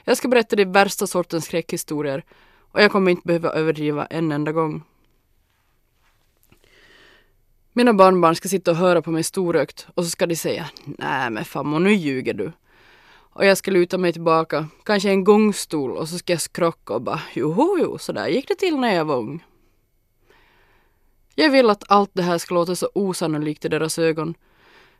Jag 0.03 0.17
ska 0.17 0.27
berätta 0.27 0.55
de 0.55 0.65
värsta 0.65 1.07
sortens 1.07 1.45
skräckhistorier 1.45 2.23
och 2.71 2.81
jag 2.81 2.91
kommer 2.91 3.11
inte 3.11 3.27
behöva 3.27 3.49
överdriva 3.49 4.05
en 4.05 4.31
enda 4.31 4.51
gång. 4.51 4.83
Mina 7.73 7.93
barnbarn 7.93 8.35
ska 8.35 8.49
sitta 8.49 8.71
och 8.71 8.77
höra 8.77 9.01
på 9.01 9.11
mig 9.11 9.23
storögt 9.23 9.87
och 9.95 10.03
så 10.03 10.09
ska 10.09 10.25
de 10.25 10.35
säga 10.35 10.69
Nej 10.85 11.29
men 11.29 11.45
farmor 11.45 11.79
nu 11.79 11.93
ljuger 11.93 12.33
du. 12.33 12.51
Och 13.11 13.45
jag 13.45 13.57
ska 13.57 13.71
luta 13.71 13.97
mig 13.97 14.13
tillbaka, 14.13 14.67
kanske 14.83 15.09
en 15.09 15.23
gångstol 15.23 15.91
och 15.91 16.09
så 16.09 16.17
ska 16.17 16.33
jag 16.33 16.41
skrocka 16.41 16.93
och 16.93 17.01
bara 17.01 17.21
joho 17.33 17.77
jo, 17.79 17.97
så 17.97 18.11
där 18.11 18.27
gick 18.27 18.47
det 18.47 18.55
till 18.55 18.77
när 18.77 18.95
jag 18.95 19.05
var 19.05 19.17
ung. 19.17 19.45
Jag 21.35 21.49
vill 21.49 21.69
att 21.69 21.83
allt 21.91 22.11
det 22.13 22.21
här 22.21 22.37
ska 22.37 22.55
låta 22.55 22.75
så 22.75 22.89
osannolikt 22.93 23.65
i 23.65 23.69
deras 23.69 23.99
ögon 23.99 24.35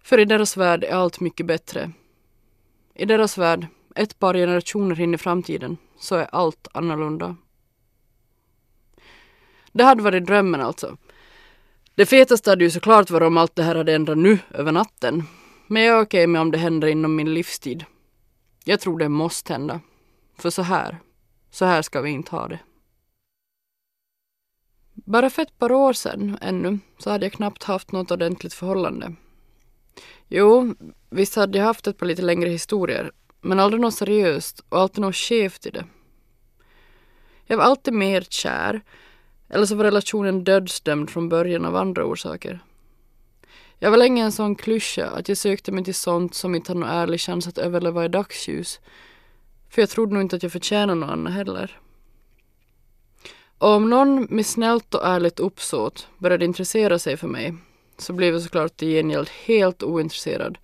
för 0.03 0.19
i 0.19 0.25
deras 0.25 0.58
värld 0.58 0.84
är 0.84 0.93
allt 0.93 1.19
mycket 1.19 1.45
bättre. 1.45 1.91
I 2.93 3.05
deras 3.05 3.38
värld, 3.38 3.67
ett 3.95 4.19
par 4.19 4.34
generationer 4.34 5.01
in 5.01 5.13
i 5.13 5.17
framtiden, 5.17 5.77
så 5.99 6.15
är 6.15 6.27
allt 6.32 6.67
annorlunda. 6.73 7.36
Det 9.71 9.84
hade 9.84 10.03
varit 10.03 10.25
drömmen 10.25 10.62
alltså. 10.62 10.97
Det 11.95 12.05
fetaste 12.05 12.49
hade 12.49 12.63
ju 12.63 12.71
såklart 12.71 13.10
varit 13.10 13.27
om 13.27 13.38
allt 13.38 13.55
det 13.55 13.63
här 13.63 13.75
hade 13.75 13.93
ändrat 13.93 14.17
nu 14.17 14.39
över 14.51 14.71
natten. 14.71 15.23
Men 15.67 15.84
jag 15.84 15.97
är 15.97 16.03
okej 16.03 16.27
med 16.27 16.41
om 16.41 16.51
det 16.51 16.58
händer 16.58 16.88
inom 16.88 17.15
min 17.15 17.34
livstid. 17.34 17.86
Jag 18.63 18.79
tror 18.79 18.99
det 18.99 19.10
måste 19.10 19.53
hända. 19.53 19.79
För 20.38 20.49
så 20.49 20.62
här, 20.62 20.97
så 21.51 21.65
här 21.65 21.82
ska 21.82 22.01
vi 22.01 22.10
inte 22.10 22.32
ha 22.32 22.47
det. 22.47 22.60
Bara 24.93 25.29
för 25.29 25.41
ett 25.41 25.58
par 25.58 25.71
år 25.71 25.93
sedan 25.93 26.38
ännu 26.41 26.79
så 26.97 27.10
hade 27.10 27.25
jag 27.25 27.34
knappt 27.34 27.63
haft 27.63 27.91
något 27.91 28.12
ordentligt 28.12 28.53
förhållande. 28.53 29.15
Jo, 30.27 30.75
visst 31.10 31.36
hade 31.36 31.58
jag 31.58 31.65
haft 31.65 31.88
ett 31.88 31.97
par 31.97 32.05
lite 32.05 32.21
längre 32.21 32.49
historier, 32.49 33.12
men 33.41 33.60
aldrig 33.60 33.82
något 33.82 33.93
seriöst 33.93 34.63
och 34.69 34.79
alltid 34.79 35.01
något 35.01 35.15
skevt 35.15 35.65
i 35.65 35.69
det. 35.69 35.86
Jag 37.45 37.58
var 37.58 37.63
alltid 37.63 37.93
mer 37.93 38.21
kär, 38.21 38.82
eller 39.49 39.65
så 39.65 39.75
var 39.75 39.83
relationen 39.83 40.43
dödsdömd 40.43 41.09
från 41.09 41.29
början 41.29 41.65
av 41.65 41.75
andra 41.75 42.05
orsaker. 42.05 42.59
Jag 43.79 43.91
var 43.91 43.97
länge 43.97 44.23
en 44.23 44.31
sån 44.31 44.55
klyscha 44.55 45.05
att 45.05 45.29
jag 45.29 45.38
sökte 45.38 45.71
mig 45.71 45.83
till 45.83 45.95
sånt 45.95 46.35
som 46.35 46.55
inte 46.55 46.71
hade 46.71 46.79
någon 46.79 46.89
ärlig 46.89 47.19
chans 47.19 47.47
att 47.47 47.57
överleva 47.57 48.05
i 48.05 48.07
dagsljus. 48.07 48.79
För 49.69 49.81
jag 49.81 49.89
trodde 49.89 50.13
nog 50.13 50.21
inte 50.21 50.35
att 50.35 50.43
jag 50.43 50.51
förtjänade 50.51 50.99
något 50.99 51.09
annat 51.09 51.33
heller. 51.33 51.79
Och 53.57 53.69
om 53.69 53.89
någon 53.89 54.27
med 54.29 54.45
snällt 54.45 54.95
och 54.95 55.07
ärligt 55.07 55.39
uppsåt 55.39 56.07
började 56.17 56.45
intressera 56.45 56.99
sig 56.99 57.17
för 57.17 57.27
mig 57.27 57.55
så 57.97 58.13
blev 58.13 58.33
jag 58.33 58.41
såklart 58.41 58.81
i 58.81 58.93
gengäld 58.93 59.29
helt 59.45 59.83
ointresserad. 59.83 60.57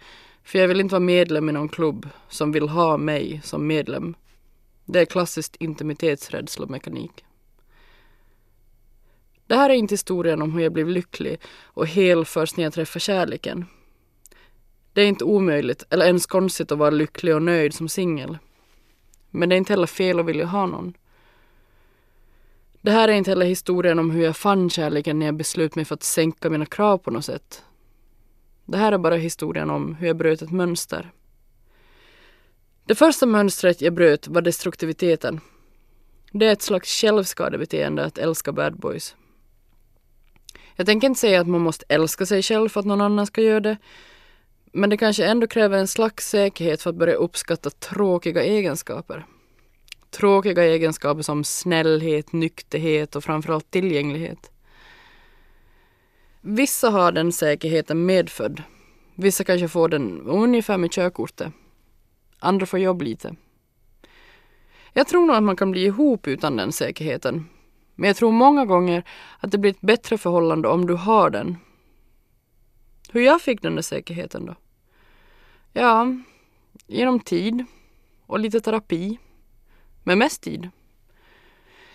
För 0.44 0.60
jag 0.60 0.68
vill 0.68 0.80
inte 0.80 0.94
vara 0.94 1.00
medlem 1.00 1.50
i 1.50 1.52
någon 1.52 1.70
klubb 1.70 2.10
som 2.30 2.52
vill 2.52 2.70
ha 2.70 2.98
mig 2.98 3.42
som 3.44 3.68
medlem. 3.68 4.16
Det 4.86 5.00
är 5.00 5.06
klassiskt 5.06 5.56
intimitetsrädslomekanik. 5.56 7.02
mekanik. 7.02 7.26
Det 9.48 9.56
här 9.56 9.70
är 9.70 9.74
inte 9.74 9.94
historien 9.94 10.42
om 10.42 10.54
hur 10.54 10.64
jag 10.64 10.74
blev 10.74 10.88
lycklig 10.88 11.40
och 11.64 11.88
hel 11.88 12.26
först 12.26 12.58
när 12.58 12.64
jag 12.64 12.74
träffade 12.74 13.00
kärleken. 13.00 13.66
Det 14.94 15.02
är 15.02 15.08
inte 15.08 15.24
omöjligt 15.24 15.84
eller 15.90 16.06
ens 16.06 16.26
konstigt 16.26 16.72
att 16.72 16.78
vara 16.78 16.90
lycklig 16.90 17.36
och 17.36 17.42
nöjd 17.42 17.74
som 17.74 17.90
singel. 17.90 18.38
Men 19.30 19.50
det 19.50 19.56
är 19.56 19.58
inte 19.58 19.74
heller 19.74 19.88
fel 19.88 20.20
att 20.20 20.26
vilja 20.26 20.46
ha 20.46 20.66
någon. 20.66 20.94
Det 22.82 22.92
här 22.92 23.08
är 23.08 23.14
inte 23.14 23.32
heller 23.32 23.46
historien 23.46 24.00
om 24.00 24.12
hur 24.12 24.24
jag 24.24 24.38
fann 24.38 24.70
kärleken 24.70 25.20
när 25.20 25.26
jag 25.26 25.36
beslöt 25.36 25.76
mig 25.76 25.86
för 25.86 25.96
att 25.96 26.04
sänka 26.04 26.50
mina 26.50 26.66
krav 26.66 26.98
på 26.98 27.12
något 27.12 27.26
sätt. 27.26 27.64
Det 28.66 28.78
här 28.78 28.92
är 28.92 28.98
bara 28.98 29.16
historien 29.16 29.70
om 29.70 29.96
hur 29.96 30.08
jag 30.08 30.18
bröt 30.18 30.42
ett 30.42 30.52
mönster. 30.52 31.12
Det 32.86 32.96
första 32.96 33.26
mönstret 33.26 33.82
jag 33.82 33.94
bröt 33.94 34.28
var 34.28 34.42
destruktiviteten. 34.42 35.40
Det 36.32 36.46
är 36.46 36.54
ett 36.54 36.62
slags 36.62 37.02
självskadebeteende 37.02 38.06
att 38.06 38.18
älska 38.18 38.52
bad 38.52 38.80
boys. 38.80 39.16
Jag 40.76 40.86
tänker 40.86 41.08
inte 41.08 41.20
säga 41.20 41.42
att 41.42 41.48
man 41.48 41.62
måste 41.62 41.86
älska 41.90 42.26
sig 42.26 42.42
själv 42.42 42.70
för 42.70 42.80
att 42.80 42.86
någon 42.86 43.02
annan 43.02 43.26
ska 43.26 43.42
göra 43.42 43.60
det. 43.60 43.78
Men 44.72 44.90
det 44.90 44.98
kanske 44.98 45.26
ändå 45.26 45.48
kräver 45.48 45.78
en 45.78 45.88
slags 45.88 46.30
säkerhet 46.30 46.82
för 46.82 46.90
att 46.90 46.96
börja 46.96 47.14
uppskatta 47.14 47.70
tråkiga 47.70 48.44
egenskaper. 48.44 49.26
Tråkiga 50.12 50.64
egenskaper 50.64 51.22
som 51.22 51.44
snällhet, 51.44 52.34
nykterhet 52.34 53.16
och 53.16 53.24
framförallt 53.24 53.72
tillgänglighet. 53.72 54.52
Vissa 56.42 56.90
har 56.90 57.12
den 57.12 57.32
säkerheten 57.32 58.06
medfödd. 58.06 58.64
Vissa 59.16 59.44
kanske 59.44 59.68
får 59.68 59.90
den 59.90 60.22
ungefär 60.22 60.78
med 60.78 60.92
körkortet. 60.92 61.54
Andra 62.40 62.66
får 62.66 62.80
jobb 62.80 63.02
lite. 63.02 63.36
Jag 64.94 65.08
tror 65.08 65.26
nog 65.26 65.36
att 65.36 65.44
man 65.44 65.56
kan 65.56 65.72
bli 65.72 65.86
ihop 65.86 66.28
utan 66.28 66.56
den 66.56 66.72
säkerheten. 66.72 67.46
Men 67.96 68.08
jag 68.08 68.16
tror 68.16 68.32
många 68.32 68.66
gånger 68.66 69.04
att 69.40 69.52
det 69.52 69.58
blir 69.58 69.72
ett 69.72 69.82
bättre 69.82 70.18
förhållande 70.18 70.68
om 70.68 70.86
du 70.88 70.94
har 70.94 71.30
den. 71.30 71.58
Hur 73.12 73.22
jag 73.22 73.42
fick 73.42 73.62
den 73.62 73.76
där 73.76 73.82
säkerheten 73.82 74.46
då? 74.46 74.56
Ja, 75.74 76.08
genom 76.88 77.20
tid 77.20 77.66
och 78.26 78.40
lite 78.40 78.62
terapi. 78.62 79.20
Men 80.04 80.20
mest 80.20 80.42
tid. 80.42 80.70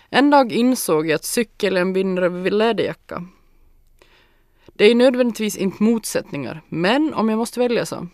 En 0.09 0.29
dag 0.29 0.51
insåg 0.51 1.07
jag 1.07 1.15
att 1.15 1.23
cykel 1.23 1.77
är 1.77 1.81
en 1.81 1.93
vinnare 1.93 2.29
vid 2.29 2.53
läderjacka. 2.53 3.27
Det 4.65 4.85
är 4.85 4.95
nödvändigtvis 4.95 5.57
inte 5.57 5.83
motsättningar, 5.83 6.61
men 6.67 7.13
om 7.13 7.29
jag 7.29 7.37
måste 7.37 7.59
välja 7.59 7.85
så. 7.85 8.07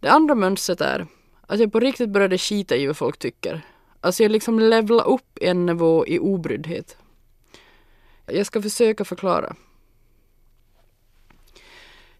Det 0.00 0.08
andra 0.08 0.34
mönstret 0.34 0.80
är 0.80 1.06
att 1.46 1.60
jag 1.60 1.72
på 1.72 1.80
riktigt 1.80 2.10
började 2.10 2.38
skita 2.38 2.76
i 2.76 2.86
vad 2.86 2.96
folk 2.96 3.18
tycker. 3.18 3.62
Alltså 4.00 4.22
jag 4.22 4.32
liksom 4.32 4.58
levlar 4.58 5.08
upp 5.08 5.38
en 5.40 5.66
nivå 5.66 6.06
i 6.06 6.18
obryddhet. 6.18 6.96
Jag 8.26 8.46
ska 8.46 8.62
försöka 8.62 9.04
förklara. 9.04 9.54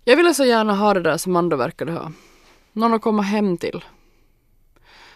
Jag 0.05 0.17
ville 0.17 0.35
så 0.35 0.45
gärna 0.45 0.75
ha 0.75 0.95
det 0.95 1.03
där 1.03 1.17
som 1.17 1.37
andra 1.37 1.57
verkade 1.57 1.93
ha. 1.93 2.13
Någon 2.73 2.95
att 2.95 3.03
komma 3.03 3.23
hem 3.23 3.59
till. 3.59 3.85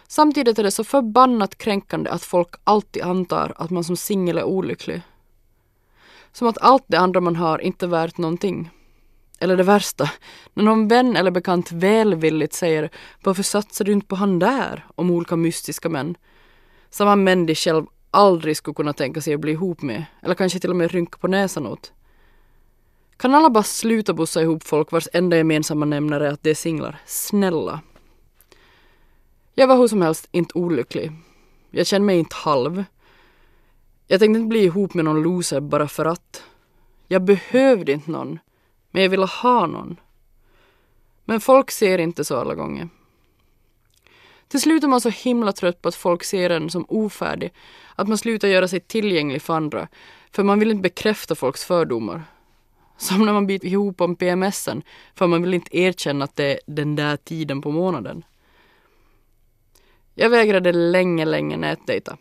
Samtidigt 0.07 0.59
är 0.59 0.63
det 0.63 0.71
så 0.71 0.83
förbannat 0.83 1.57
kränkande 1.57 2.09
att 2.09 2.23
folk 2.23 2.55
alltid 2.63 3.03
antar 3.03 3.53
att 3.55 3.69
man 3.69 3.83
som 3.83 3.97
singel 3.97 4.37
är 4.37 4.43
olycklig. 4.43 5.01
Som 6.31 6.47
att 6.47 6.57
allt 6.61 6.83
det 6.87 6.99
andra 6.99 7.21
man 7.21 7.35
har 7.35 7.59
inte 7.59 7.85
är 7.85 7.87
värt 7.87 8.17
någonting. 8.17 8.69
Eller 9.39 9.57
det 9.57 9.63
värsta, 9.63 10.11
när 10.53 10.63
någon 10.63 10.87
vän 10.87 11.15
eller 11.15 11.31
bekant 11.31 11.71
välvilligt 11.71 12.53
säger 12.53 12.89
varför 13.23 13.43
satsar 13.43 13.85
du 13.85 13.91
inte 13.91 14.07
på 14.07 14.15
han 14.15 14.39
där 14.39 14.85
om 14.95 15.11
olika 15.11 15.35
mystiska 15.35 15.89
män. 15.89 16.17
Samma 16.95 17.15
män 17.15 17.45
de 17.45 17.55
själv 17.55 17.85
aldrig 18.11 18.57
skulle 18.57 18.75
kunna 18.75 18.93
tänka 18.93 19.21
sig 19.21 19.33
att 19.33 19.39
bli 19.39 19.51
ihop 19.51 19.81
med 19.81 20.05
eller 20.21 20.35
kanske 20.35 20.59
till 20.59 20.69
och 20.69 20.75
med 20.75 20.91
rynka 20.91 21.17
på 21.17 21.27
näsan 21.27 21.67
åt. 21.67 21.93
Kan 23.17 23.35
alla 23.35 23.49
bara 23.49 23.63
sluta 23.63 24.13
bussa 24.13 24.41
ihop 24.41 24.63
folk 24.63 24.91
vars 24.91 25.07
enda 25.13 25.37
gemensamma 25.37 25.85
nämnare 25.85 26.27
är 26.27 26.31
att 26.31 26.43
de 26.43 26.49
är 26.49 26.53
singlar? 26.53 27.01
Snälla. 27.05 27.81
Jag 29.53 29.67
var 29.67 29.77
hur 29.77 29.87
som 29.87 30.01
helst 30.01 30.27
inte 30.31 30.57
olycklig. 30.57 31.11
Jag 31.71 31.87
kände 31.87 32.05
mig 32.05 32.19
inte 32.19 32.35
halv. 32.35 32.83
Jag 34.07 34.19
tänkte 34.19 34.39
inte 34.39 34.49
bli 34.49 34.63
ihop 34.63 34.93
med 34.93 35.05
någon 35.05 35.23
loser 35.23 35.59
bara 35.59 35.87
för 35.87 36.05
att. 36.05 36.43
Jag 37.07 37.23
behövde 37.23 37.91
inte 37.91 38.11
någon. 38.11 38.39
Men 38.91 39.03
jag 39.03 39.09
ville 39.09 39.25
ha 39.25 39.67
någon. 39.67 39.99
Men 41.25 41.41
folk 41.41 41.71
ser 41.71 41.97
inte 41.97 42.23
så 42.23 42.37
alla 42.37 42.55
gånger. 42.55 42.89
Till 44.55 44.61
slut 44.61 44.83
är 44.83 44.87
man 44.87 45.01
så 45.01 45.09
himla 45.09 45.51
trött 45.51 45.81
på 45.81 45.87
att 45.87 45.95
folk 45.95 46.23
ser 46.23 46.49
en 46.49 46.69
som 46.69 46.85
ofärdig 46.89 47.53
att 47.95 48.07
man 48.07 48.17
slutar 48.17 48.47
göra 48.47 48.67
sig 48.67 48.79
tillgänglig 48.79 49.41
för 49.41 49.53
andra 49.53 49.87
för 50.31 50.43
man 50.43 50.59
vill 50.59 50.71
inte 50.71 50.81
bekräfta 50.81 51.35
folks 51.35 51.65
fördomar. 51.65 52.23
Som 52.97 53.25
när 53.25 53.33
man 53.33 53.47
biter 53.47 53.67
ihop 53.67 54.01
om 54.01 54.15
PMSen 54.15 54.83
för 55.15 55.27
man 55.27 55.41
vill 55.41 55.53
inte 55.53 55.77
erkänna 55.77 56.25
att 56.25 56.35
det 56.35 56.45
är 56.45 56.59
den 56.65 56.95
där 56.95 57.17
tiden 57.17 57.61
på 57.61 57.71
månaden. 57.71 58.23
Jag 60.13 60.29
vägrade 60.29 60.71
länge, 60.71 61.25
länge 61.25 61.57
nätdejta. 61.57 62.17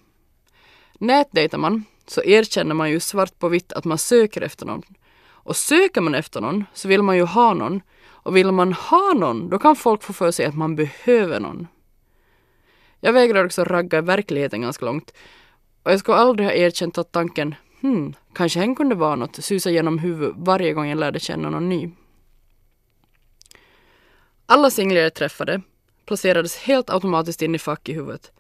Nätdejtar 0.99 1.59
man 1.59 1.85
så 2.07 2.23
erkänner 2.23 2.75
man 2.75 2.91
ju 2.91 3.01
svart 3.01 3.39
på 3.39 3.49
vitt 3.49 3.73
att 3.73 3.85
man 3.85 3.99
söker 3.99 4.41
efter 4.41 4.67
någon. 4.67 4.83
Och 5.27 5.57
söker 5.57 6.01
man 6.01 6.15
efter 6.15 6.41
någon 6.41 6.65
så 6.73 6.89
vill 6.89 7.03
man 7.03 7.17
ju 7.17 7.25
ha 7.25 7.55
någon. 7.55 7.81
Och 8.07 8.37
vill 8.37 8.53
man 8.53 8.73
ha 8.73 9.13
någon 9.13 9.49
då 9.49 9.59
kan 9.59 9.77
folk 9.77 10.03
få 10.03 10.13
för 10.13 10.31
sig 10.31 10.47
att 10.47 10.57
man 10.57 10.77
behöver 10.77 11.41
någon. 11.41 11.67
Jag 13.05 13.13
vägrar 13.13 13.45
också 13.45 13.65
ragga 13.65 13.99
i 13.99 14.01
verkligheten 14.01 14.61
ganska 14.61 14.85
långt. 14.85 15.15
Och 15.83 15.93
jag 15.93 16.01
skulle 16.01 16.17
aldrig 16.17 16.49
ha 16.49 16.55
erkänt 16.55 16.99
att 16.99 17.13
tanken 17.13 17.55
hmm, 17.81 18.15
kanske 18.35 18.61
hen 18.61 18.75
kunde 18.75 18.95
vara 18.95 19.17
något 19.17 19.45
susa 19.45 19.71
genom 19.71 19.99
huvudet 19.99 20.35
varje 20.39 20.73
gång 20.73 20.89
jag 20.89 20.99
lärde 20.99 21.21
känna 21.21 21.51
någon 21.51 21.69
ny. 21.69 21.91
Alla 24.47 24.71
singlar 24.71 25.01
jag 25.01 25.15
träffade 25.15 25.61
placerades 26.07 26.57
helt 26.57 26.91
automatiskt 26.91 27.43
in 27.43 27.55
i 27.55 27.59
fack 27.59 27.89
i 27.89 27.93
huvudet. 27.93 28.33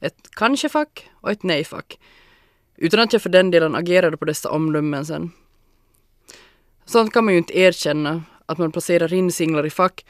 Ett 0.00 0.30
kanske-fack 0.30 1.10
och 1.20 1.30
ett 1.30 1.42
nej-fack. 1.42 1.98
Utan 2.76 3.00
att 3.00 3.12
jag 3.12 3.22
för 3.22 3.30
den 3.30 3.50
delen 3.50 3.74
agerade 3.74 4.16
på 4.16 4.24
dessa 4.24 4.50
omdömen 4.50 5.06
sen. 5.06 5.30
Sånt 6.84 7.12
kan 7.12 7.24
man 7.24 7.34
ju 7.34 7.38
inte 7.38 7.58
erkänna, 7.58 8.22
att 8.46 8.58
man 8.58 8.72
placerar 8.72 9.14
in 9.14 9.32
singlar 9.32 9.66
i 9.66 9.70
fack, 9.70 10.04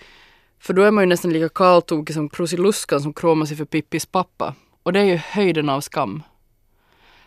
för 0.62 0.72
då 0.72 0.82
är 0.82 0.90
man 0.90 1.04
ju 1.04 1.08
nästan 1.08 1.32
lika 1.32 1.48
kaltokig 1.48 2.14
som 2.14 2.28
Prusiluskan 2.28 3.00
som 3.00 3.12
kråmar 3.12 3.46
sig 3.46 3.56
för 3.56 3.64
Pippis 3.64 4.06
pappa. 4.06 4.54
Och 4.82 4.92
det 4.92 5.00
är 5.00 5.04
ju 5.04 5.16
höjden 5.16 5.68
av 5.68 5.80
skam. 5.80 6.22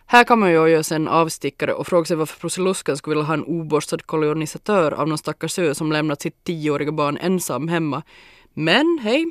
Här 0.05 0.23
kan 0.23 0.39
man 0.39 0.49
ju 0.49 0.55
göra 0.55 0.83
sig 0.83 0.95
en 0.95 1.07
avstickare 1.07 1.73
och 1.73 1.87
fråga 1.87 2.05
sig 2.05 2.17
varför 2.17 2.39
Prusiluskan 2.39 2.97
skulle 2.97 3.15
vilja 3.15 3.27
ha 3.27 3.33
en 3.33 3.43
oborstad 3.43 3.97
kolonisatör 3.97 4.91
av 4.91 5.07
någon 5.07 5.17
stackars 5.17 5.59
ö 5.59 5.75
som 5.75 5.91
lämnat 5.91 6.21
sitt 6.21 6.43
tioåriga 6.43 6.91
barn 6.91 7.17
ensam 7.17 7.67
hemma. 7.67 8.03
Men 8.53 8.99
hej, 9.01 9.25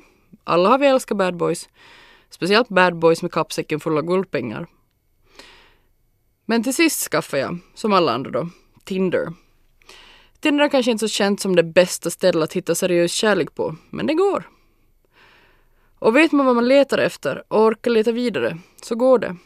alla 0.45 0.69
har 0.69 0.79
vi 0.79 0.87
älskat 0.87 1.19
bad 1.19 1.37
boys. 1.37 1.69
Speciellt 2.31 2.69
bad 2.69 2.97
boys 2.97 3.23
med 3.23 3.33
kappsäcken 3.33 3.81
full 3.81 3.99
av 3.99 4.03
guldpengar. 4.03 4.67
Men 6.47 6.63
till 6.63 6.75
sist 6.75 7.11
skaffade 7.11 7.43
jag, 7.43 7.59
som 7.75 7.93
alla 7.93 8.13
andra 8.13 8.31
då, 8.31 8.49
Tinder. 8.85 9.33
Tinder 10.45 10.63
har 10.63 10.69
kanske 10.69 10.91
inte 10.91 11.09
så 11.09 11.15
känt 11.15 11.41
som 11.41 11.57
det 11.57 11.63
bästa 11.63 12.11
stället 12.11 12.45
att 12.45 12.53
hitta 12.53 12.75
seriös 12.75 13.13
kärlek 13.13 13.55
på, 13.55 13.77
men 13.91 14.07
det 14.07 14.15
går. 14.15 14.49
Och 15.99 16.17
vet 16.17 16.33
man 16.33 16.47
vad 16.47 16.55
man 16.55 16.69
letar 16.69 16.99
efter 16.99 17.45
och 17.49 17.61
orkar 17.61 17.91
leta 17.91 18.13
vidare, 18.13 18.59
så 18.83 18.95
går 18.95 19.19
det. 19.19 19.37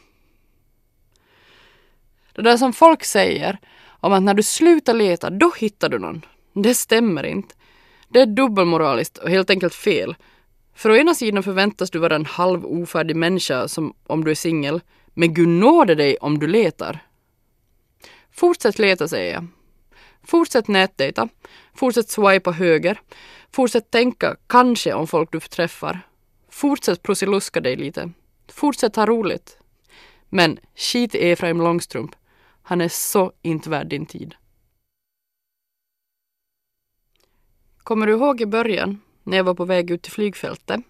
Det 2.33 2.41
där 2.41 2.57
som 2.57 2.73
folk 2.73 3.03
säger 3.03 3.57
om 3.85 4.13
att 4.13 4.23
när 4.23 4.33
du 4.33 4.43
slutar 4.43 4.93
leta, 4.93 5.29
då 5.29 5.51
hittar 5.57 5.89
du 5.89 5.99
någon. 5.99 6.25
Det 6.53 6.75
stämmer 6.75 7.25
inte. 7.25 7.55
Det 8.07 8.19
är 8.19 8.25
dubbelmoraliskt 8.25 9.17
och 9.17 9.29
helt 9.29 9.49
enkelt 9.49 9.73
fel. 9.75 10.15
För 10.75 10.89
å 10.89 10.95
ena 10.95 11.15
sidan 11.15 11.43
förväntas 11.43 11.91
du 11.91 11.99
vara 11.99 12.15
en 12.15 12.25
halv 12.25 12.65
ofärdig 12.65 13.15
människa 13.15 13.67
som 13.67 13.93
om 14.07 14.23
du 14.23 14.31
är 14.31 14.35
singel, 14.35 14.81
men 15.13 15.33
Gud 15.33 15.47
nåde 15.47 15.95
dig 15.95 16.17
om 16.17 16.39
du 16.39 16.47
letar. 16.47 16.99
Fortsätt 18.31 18.79
leta 18.79 19.07
säger 19.07 19.33
jag. 19.33 19.47
Fortsätt 20.23 20.67
nätdejta. 20.67 21.29
Fortsätt 21.73 22.09
swipa 22.09 22.51
höger. 22.51 23.01
Fortsätt 23.51 23.91
tänka 23.91 24.35
kanske 24.47 24.93
om 24.93 25.07
folk 25.07 25.31
du 25.31 25.39
träffar. 25.39 26.01
Fortsätt 26.49 27.03
prosiluska 27.03 27.61
dig 27.61 27.75
lite. 27.75 28.11
Fortsätt 28.47 28.95
ha 28.95 29.05
roligt. 29.05 29.57
Men 30.29 30.59
skit 30.75 31.15
i 31.15 31.31
Efraim 31.31 31.61
Långstrump. 31.61 32.15
Han 32.61 32.81
är 32.81 32.89
så 32.89 33.31
inte 33.41 33.69
värd 33.69 33.87
din 33.87 34.05
tid. 34.05 34.35
Kommer 37.77 38.07
du 38.07 38.13
ihåg 38.13 38.41
i 38.41 38.45
början 38.45 39.01
när 39.23 39.37
jag 39.37 39.43
var 39.43 39.53
på 39.53 39.65
väg 39.65 39.91
ut 39.91 40.01
till 40.01 40.11
flygfältet? 40.11 40.81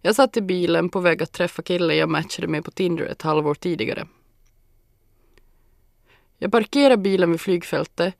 Jag 0.00 0.14
satt 0.14 0.36
i 0.36 0.40
bilen 0.40 0.88
på 0.88 1.00
väg 1.00 1.22
att 1.22 1.32
träffa 1.32 1.62
killen 1.62 1.96
jag 1.96 2.08
matchade 2.08 2.48
med 2.48 2.64
på 2.64 2.70
Tinder 2.70 3.04
ett 3.04 3.22
halvår 3.22 3.54
tidigare. 3.54 4.06
Jag 6.38 6.52
parkerar 6.52 6.96
bilen 6.96 7.30
vid 7.30 7.40
flygfältet, 7.40 8.14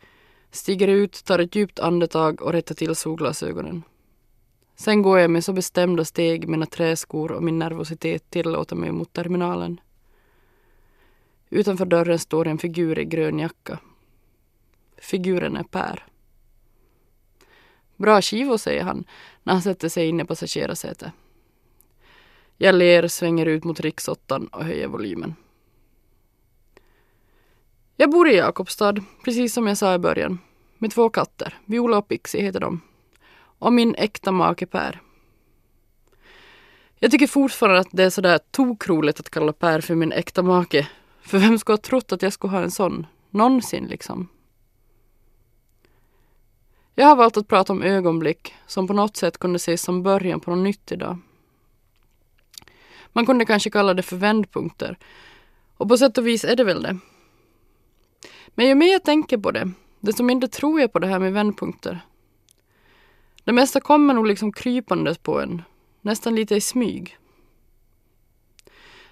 stiger 0.51 0.89
ut, 0.89 1.25
tar 1.25 1.39
ett 1.39 1.55
djupt 1.55 1.79
andetag 1.79 2.43
och 2.43 2.53
rättar 2.53 2.75
till 2.75 2.95
solglasögonen. 2.95 3.83
Sen 4.77 5.03
går 5.03 5.19
jag 5.19 5.31
med 5.31 5.45
så 5.45 5.53
bestämda 5.53 6.05
steg 6.05 6.49
mina 6.49 6.67
träskor 6.67 7.33
och 7.33 7.43
min 7.43 7.59
nervositet 7.59 8.31
tillåter 8.31 8.77
mig 8.77 8.93
mot 8.93 9.13
terminalen. 9.13 9.81
Utanför 11.51 11.87
dörren 11.87 12.19
står 12.19 12.47
en 12.47 12.59
figur 12.59 12.99
i 12.99 13.05
grön 13.05 13.39
jacka. 13.39 13.79
Figuren 14.97 15.57
är 15.57 15.63
Per. 15.63 16.07
Bra 17.97 18.23
skivo, 18.23 18.59
säger 18.59 18.83
han 18.83 19.05
när 19.43 19.53
han 19.53 19.63
sätter 19.63 19.89
sig 19.89 20.09
in 20.09 20.21
i 20.21 20.25
passagerarsätet. 20.25 21.13
Jag 22.57 22.75
ler, 22.75 23.09
svänger 23.09 23.47
ut 23.47 23.65
mot 23.65 23.81
riksåttan 23.81 24.47
och 24.47 24.65
höjer 24.65 24.89
volymen. 24.89 25.35
Jag 27.97 28.11
bor 28.11 28.29
i 28.29 28.37
Jakobstad, 28.37 28.95
precis 29.25 29.55
som 29.55 29.67
jag 29.67 29.79
sa 29.79 29.95
i 29.95 29.99
början. 29.99 30.39
Med 30.79 30.91
två 30.91 31.09
katter, 31.09 31.59
Viola 31.65 31.99
och 31.99 32.09
Pixie 32.09 32.43
heter 32.43 32.61
de. 32.61 32.81
Och 33.59 33.73
min 33.73 33.95
äkta 33.95 34.33
make 34.33 34.67
Per. 34.67 35.01
Jag 36.99 37.11
tycker 37.11 37.27
fortfarande 37.27 37.81
att 37.81 37.89
det 37.91 38.05
är 38.05 38.11
sådär 38.11 38.39
tokroligt 38.51 39.21
att 39.21 39.31
kalla 39.31 39.53
Per 39.53 39.81
för 39.81 39.95
min 39.95 40.13
äkta 40.13 40.43
make. 40.43 40.89
För 41.21 41.39
vem 41.39 41.59
skulle 41.59 41.73
ha 41.73 41.83
trott 41.83 42.13
att 42.13 42.23
jag 42.23 42.33
skulle 42.33 42.51
ha 42.51 42.63
en 42.63 42.71
sån? 42.71 43.07
Någonsin 43.31 43.85
liksom. 43.85 44.29
Jag 46.95 47.07
har 47.07 47.17
valt 47.17 47.37
att 47.37 47.49
prata 47.49 47.73
om 47.73 47.83
ögonblick 47.83 48.55
som 48.67 48.87
på 48.87 48.93
något 48.93 49.17
sätt 49.17 49.39
kunde 49.39 49.57
ses 49.57 49.83
som 49.83 50.03
början 50.03 50.41
på 50.41 50.51
något 50.51 50.65
nytt 50.65 50.93
idag. 50.93 51.19
Man 53.13 53.27
kunde 53.27 53.45
kanske 53.45 53.71
kalla 53.71 53.95
det 53.95 54.03
för 54.03 54.17
vändpunkter. 54.17 54.99
Och 55.77 55.89
på 55.89 55.99
sätt 55.99 56.19
och 56.19 56.27
vis 56.27 56.45
är 56.45 56.57
det 56.57 56.65
väl 56.65 56.83
det. 56.83 56.99
Men 58.55 58.67
ju 58.67 58.75
mer 58.75 58.93
jag 58.93 59.05
tänker 59.05 59.39
på 59.39 59.51
det, 59.51 59.71
desto 60.01 60.23
mindre 60.23 60.49
tror 60.49 60.81
jag 60.81 60.93
på 60.93 60.99
det 60.99 61.07
här 61.07 61.19
med 61.19 61.33
vändpunkter. 61.33 62.01
Det 63.45 63.53
mesta 63.53 63.81
kommer 63.81 64.15
nog 64.15 64.27
liksom 64.27 64.53
krypandes 64.53 65.19
på 65.19 65.41
en, 65.41 65.63
nästan 66.01 66.35
lite 66.35 66.55
i 66.55 66.61
smyg. 66.61 67.19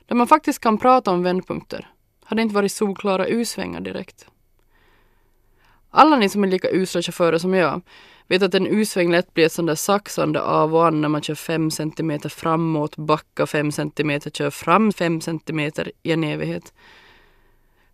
Där 0.06 0.16
man 0.16 0.26
faktiskt 0.26 0.58
kan 0.58 0.78
prata 0.78 1.10
om 1.10 1.22
vändpunkter 1.22 1.88
har 2.24 2.36
det 2.36 2.42
inte 2.42 2.54
varit 2.54 2.72
solklara 2.72 3.26
U-svängar 3.26 3.80
direkt. 3.80 4.26
Alla 5.90 6.16
ni 6.16 6.28
som 6.28 6.44
är 6.44 6.48
lika 6.48 6.70
usla 6.70 7.02
chaufförer 7.02 7.38
som 7.38 7.54
jag 7.54 7.82
vet 8.28 8.42
att 8.42 8.54
en 8.54 8.66
U-sväng 8.66 9.10
lätt 9.10 9.34
blir 9.34 9.46
ett 9.46 9.52
sånt 9.52 9.68
där 9.68 9.74
saxande 9.74 10.42
av 10.42 10.74
och 10.74 10.86
an 10.86 11.00
när 11.00 11.08
man 11.08 11.22
kör 11.22 11.34
fem 11.34 11.70
centimeter 11.70 12.28
framåt, 12.28 12.96
backar 12.96 13.46
fem 13.46 13.72
centimeter, 13.72 14.30
kör 14.30 14.50
fram 14.50 14.92
fem 14.92 15.20
centimeter 15.20 15.92
i 16.02 16.12
en 16.12 16.24
evighet. 16.24 16.72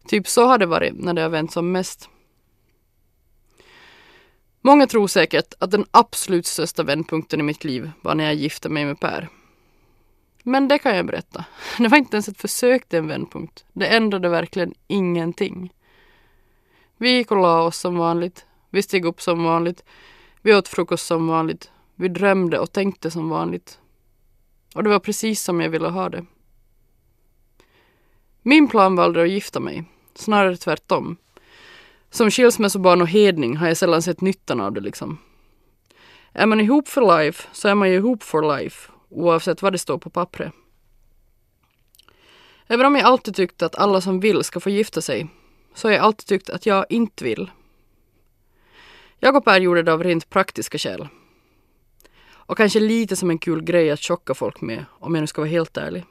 Typ 0.08 0.28
så 0.28 0.46
har 0.46 0.58
det 0.58 0.66
varit 0.66 0.94
när 0.94 1.14
det 1.14 1.22
har 1.22 1.28
vänt 1.28 1.52
som 1.52 1.72
mest. 1.72 2.08
Många 4.60 4.86
tror 4.86 5.06
säkert 5.06 5.54
att 5.58 5.70
den 5.70 5.84
absolut 5.90 6.46
största 6.46 6.82
vändpunkten 6.82 7.40
i 7.40 7.42
mitt 7.42 7.64
liv 7.64 7.90
var 8.02 8.14
när 8.14 8.24
jag 8.24 8.34
gifte 8.34 8.68
mig 8.68 8.84
med 8.84 9.00
Per. 9.00 9.28
Men 10.42 10.68
det 10.68 10.78
kan 10.78 10.96
jag 10.96 11.06
berätta. 11.06 11.44
Det 11.78 11.88
var 11.88 11.98
inte 11.98 12.16
ens 12.16 12.28
ett 12.28 12.40
försök 12.40 12.88
till 12.88 12.98
en 12.98 13.06
vändpunkt. 13.06 13.64
Det 13.72 13.86
ändrade 13.86 14.28
verkligen 14.28 14.74
ingenting. 14.86 15.72
Vi 16.96 17.10
gick 17.10 17.30
och 17.30 17.36
la 17.36 17.62
oss 17.62 17.78
som 17.78 17.96
vanligt. 17.96 18.46
Vi 18.70 18.82
steg 18.82 19.04
upp 19.04 19.22
som 19.22 19.44
vanligt. 19.44 19.84
Vi 20.42 20.54
åt 20.54 20.68
frukost 20.68 21.06
som 21.06 21.28
vanligt. 21.28 21.70
Vi 21.94 22.08
drömde 22.08 22.58
och 22.58 22.72
tänkte 22.72 23.10
som 23.10 23.28
vanligt. 23.28 23.78
Och 24.74 24.82
det 24.82 24.90
var 24.90 24.98
precis 24.98 25.42
som 25.42 25.60
jag 25.60 25.70
ville 25.70 25.88
ha 25.88 26.08
det. 26.08 26.24
Min 28.42 28.68
plan 28.68 28.96
var 28.96 29.04
aldrig 29.04 29.24
att 29.24 29.32
gifta 29.32 29.60
mig. 29.60 29.84
Snarare 30.18 30.56
tvärtom. 30.56 31.16
Som 32.10 32.30
skilsmässobarn 32.30 33.02
och 33.02 33.08
hedning 33.08 33.56
har 33.56 33.68
jag 33.68 33.76
sällan 33.76 34.02
sett 34.02 34.20
nyttan 34.20 34.60
av 34.60 34.72
det 34.72 34.80
liksom. 34.80 35.18
Är 36.32 36.46
man 36.46 36.60
ihop 36.60 36.88
för 36.88 37.18
life 37.18 37.48
så 37.52 37.68
är 37.68 37.74
man 37.74 37.90
ju 37.90 37.94
ihop 37.94 38.22
for 38.22 38.56
life 38.56 38.92
oavsett 39.08 39.62
vad 39.62 39.72
det 39.72 39.78
står 39.78 39.98
på 39.98 40.10
pappret. 40.10 40.52
Även 42.66 42.86
om 42.86 42.94
jag 42.94 43.04
alltid 43.04 43.36
tyckt 43.36 43.62
att 43.62 43.74
alla 43.74 44.00
som 44.00 44.20
vill 44.20 44.44
ska 44.44 44.60
få 44.60 44.70
gifta 44.70 45.00
sig 45.00 45.26
så 45.74 45.88
har 45.88 45.92
jag 45.92 46.04
alltid 46.04 46.26
tyckt 46.26 46.50
att 46.50 46.66
jag 46.66 46.86
inte 46.88 47.24
vill. 47.24 47.50
Jag 49.18 49.36
och 49.36 49.44
Per 49.44 49.60
gjorde 49.60 49.82
det 49.82 49.92
av 49.92 50.04
rent 50.04 50.30
praktiska 50.30 50.78
skäl. 50.78 51.08
Och 52.30 52.56
kanske 52.56 52.80
lite 52.80 53.16
som 53.16 53.30
en 53.30 53.38
kul 53.38 53.62
grej 53.62 53.90
att 53.90 54.00
chocka 54.00 54.34
folk 54.34 54.60
med, 54.60 54.84
om 54.90 55.14
jag 55.14 55.20
nu 55.22 55.26
ska 55.26 55.40
vara 55.40 55.50
helt 55.50 55.76
ärlig. 55.76 56.04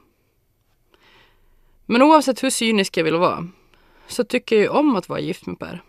Men 1.86 2.02
oavsett 2.02 2.42
hur 2.42 2.50
cynisk 2.50 2.96
jag 2.96 3.04
vill 3.04 3.16
vara, 3.16 3.48
så 4.08 4.24
tycker 4.24 4.56
jag 4.56 4.62
ju 4.62 4.68
om 4.68 4.96
att 4.96 5.08
vara 5.08 5.20
gift 5.20 5.46
med 5.46 5.58
Per. 5.58 5.82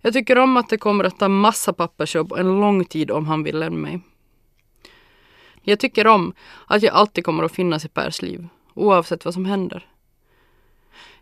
Jag 0.00 0.12
tycker 0.12 0.38
om 0.38 0.56
att 0.56 0.68
det 0.68 0.78
kommer 0.78 1.04
att 1.04 1.18
ta 1.18 1.28
massa 1.28 1.72
pappersjobb 1.72 2.32
och 2.32 2.38
en 2.38 2.60
lång 2.60 2.84
tid 2.84 3.10
om 3.10 3.26
han 3.26 3.42
vill 3.42 3.58
lämna 3.58 3.78
mig. 3.78 4.00
Jag 5.62 5.80
tycker 5.80 6.06
om 6.06 6.32
att 6.66 6.82
jag 6.82 6.94
alltid 6.94 7.24
kommer 7.24 7.44
att 7.44 7.52
finnas 7.52 7.84
i 7.84 7.88
Pers 7.88 8.22
liv, 8.22 8.48
oavsett 8.74 9.24
vad 9.24 9.34
som 9.34 9.44
händer. 9.44 9.86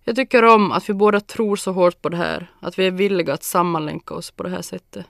Jag 0.05 0.17
tycker 0.17 0.43
om 0.43 0.73
att 0.73 0.89
vi 0.89 0.95
båda 0.95 1.21
tror 1.21 1.57
så 1.57 1.73
hårt 1.73 2.03
på 2.03 2.09
det 2.09 2.17
här, 2.17 2.51
att 2.61 2.79
vi 2.79 2.87
är 2.87 2.91
villiga 2.91 3.35
att 3.35 3.45
sammanlänka 3.45 4.15
oss 4.15 4.31
på 4.31 4.43
det 4.43 4.51
här 4.51 4.63
sättet. 4.63 5.07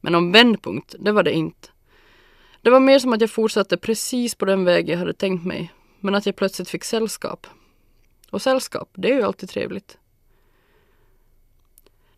Men 0.00 0.14
om 0.14 0.32
vändpunkt, 0.32 0.94
det 0.98 1.12
var 1.12 1.22
det 1.22 1.32
inte. 1.32 1.68
Det 2.62 2.70
var 2.70 2.80
mer 2.80 2.98
som 2.98 3.12
att 3.12 3.20
jag 3.20 3.30
fortsatte 3.30 3.76
precis 3.76 4.34
på 4.34 4.44
den 4.44 4.64
väg 4.64 4.88
jag 4.88 4.98
hade 4.98 5.12
tänkt 5.12 5.44
mig, 5.44 5.72
men 6.00 6.14
att 6.14 6.26
jag 6.26 6.36
plötsligt 6.36 6.68
fick 6.68 6.84
sällskap. 6.84 7.46
Och 8.30 8.42
sällskap, 8.42 8.88
det 8.92 9.10
är 9.10 9.14
ju 9.14 9.22
alltid 9.22 9.48
trevligt. 9.48 9.98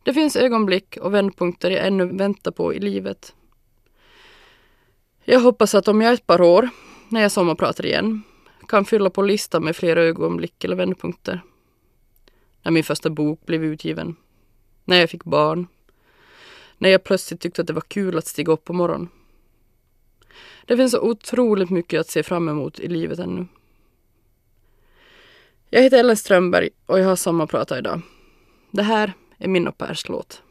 Det 0.03 0.15
finns 0.15 0.37
ögonblick 0.37 0.97
och 0.97 1.15
vändpunkter 1.15 1.71
jag 1.71 1.87
ännu 1.87 2.07
väntar 2.07 2.51
på 2.51 2.75
i 2.75 2.79
livet. 2.79 3.35
Jag 5.25 5.41
hoppas 5.41 5.75
att 5.75 5.89
om 5.89 6.01
jag 6.01 6.13
ett 6.13 6.27
par 6.27 6.41
år, 6.41 6.69
när 7.09 7.21
jag 7.21 7.33
sommarpratar 7.33 7.87
igen, 7.87 8.23
kan 8.69 8.85
fylla 8.85 9.11
på 9.11 9.23
listan 9.23 9.65
med 9.65 9.77
flera 9.77 10.03
ögonblick 10.03 10.65
eller 10.65 10.77
vändpunkter. 10.77 11.43
När 12.63 12.73
min 12.73 12.85
första 12.85 13.11
bok 13.11 13.47
blev 13.47 13.65
utgiven. 13.65 14.17
När 14.85 15.01
jag 15.01 15.11
fick 15.11 15.25
barn. 15.25 15.67
När 16.79 16.89
jag 16.89 17.05
plötsligt 17.05 17.41
tyckte 17.41 17.61
att 17.61 17.67
det 17.67 17.73
var 17.73 17.81
kul 17.81 18.19
att 18.19 18.27
stiga 18.27 18.53
upp 18.53 18.65
på 18.65 18.73
morgonen. 18.73 19.09
Det 20.65 20.77
finns 20.77 20.93
så 20.93 21.01
otroligt 21.01 21.71
mycket 21.71 22.01
att 22.01 22.09
se 22.09 22.23
fram 22.23 22.49
emot 22.49 22.79
i 22.79 22.89
livet 22.89 23.19
ännu. 23.19 23.47
Jag 25.73 25.83
heter 25.83 25.99
Ellen 25.99 26.17
Strömberg 26.17 26.69
och 26.87 27.01
jag 27.01 27.07
har 27.07 27.17
sommarpratat 27.17 27.79
idag. 27.79 28.01
Det 28.71 28.83
här 28.83 29.13
är 29.39 29.49
min 29.49 29.69
och 29.69 29.79
Pers 29.79 30.09
låt. 30.09 30.43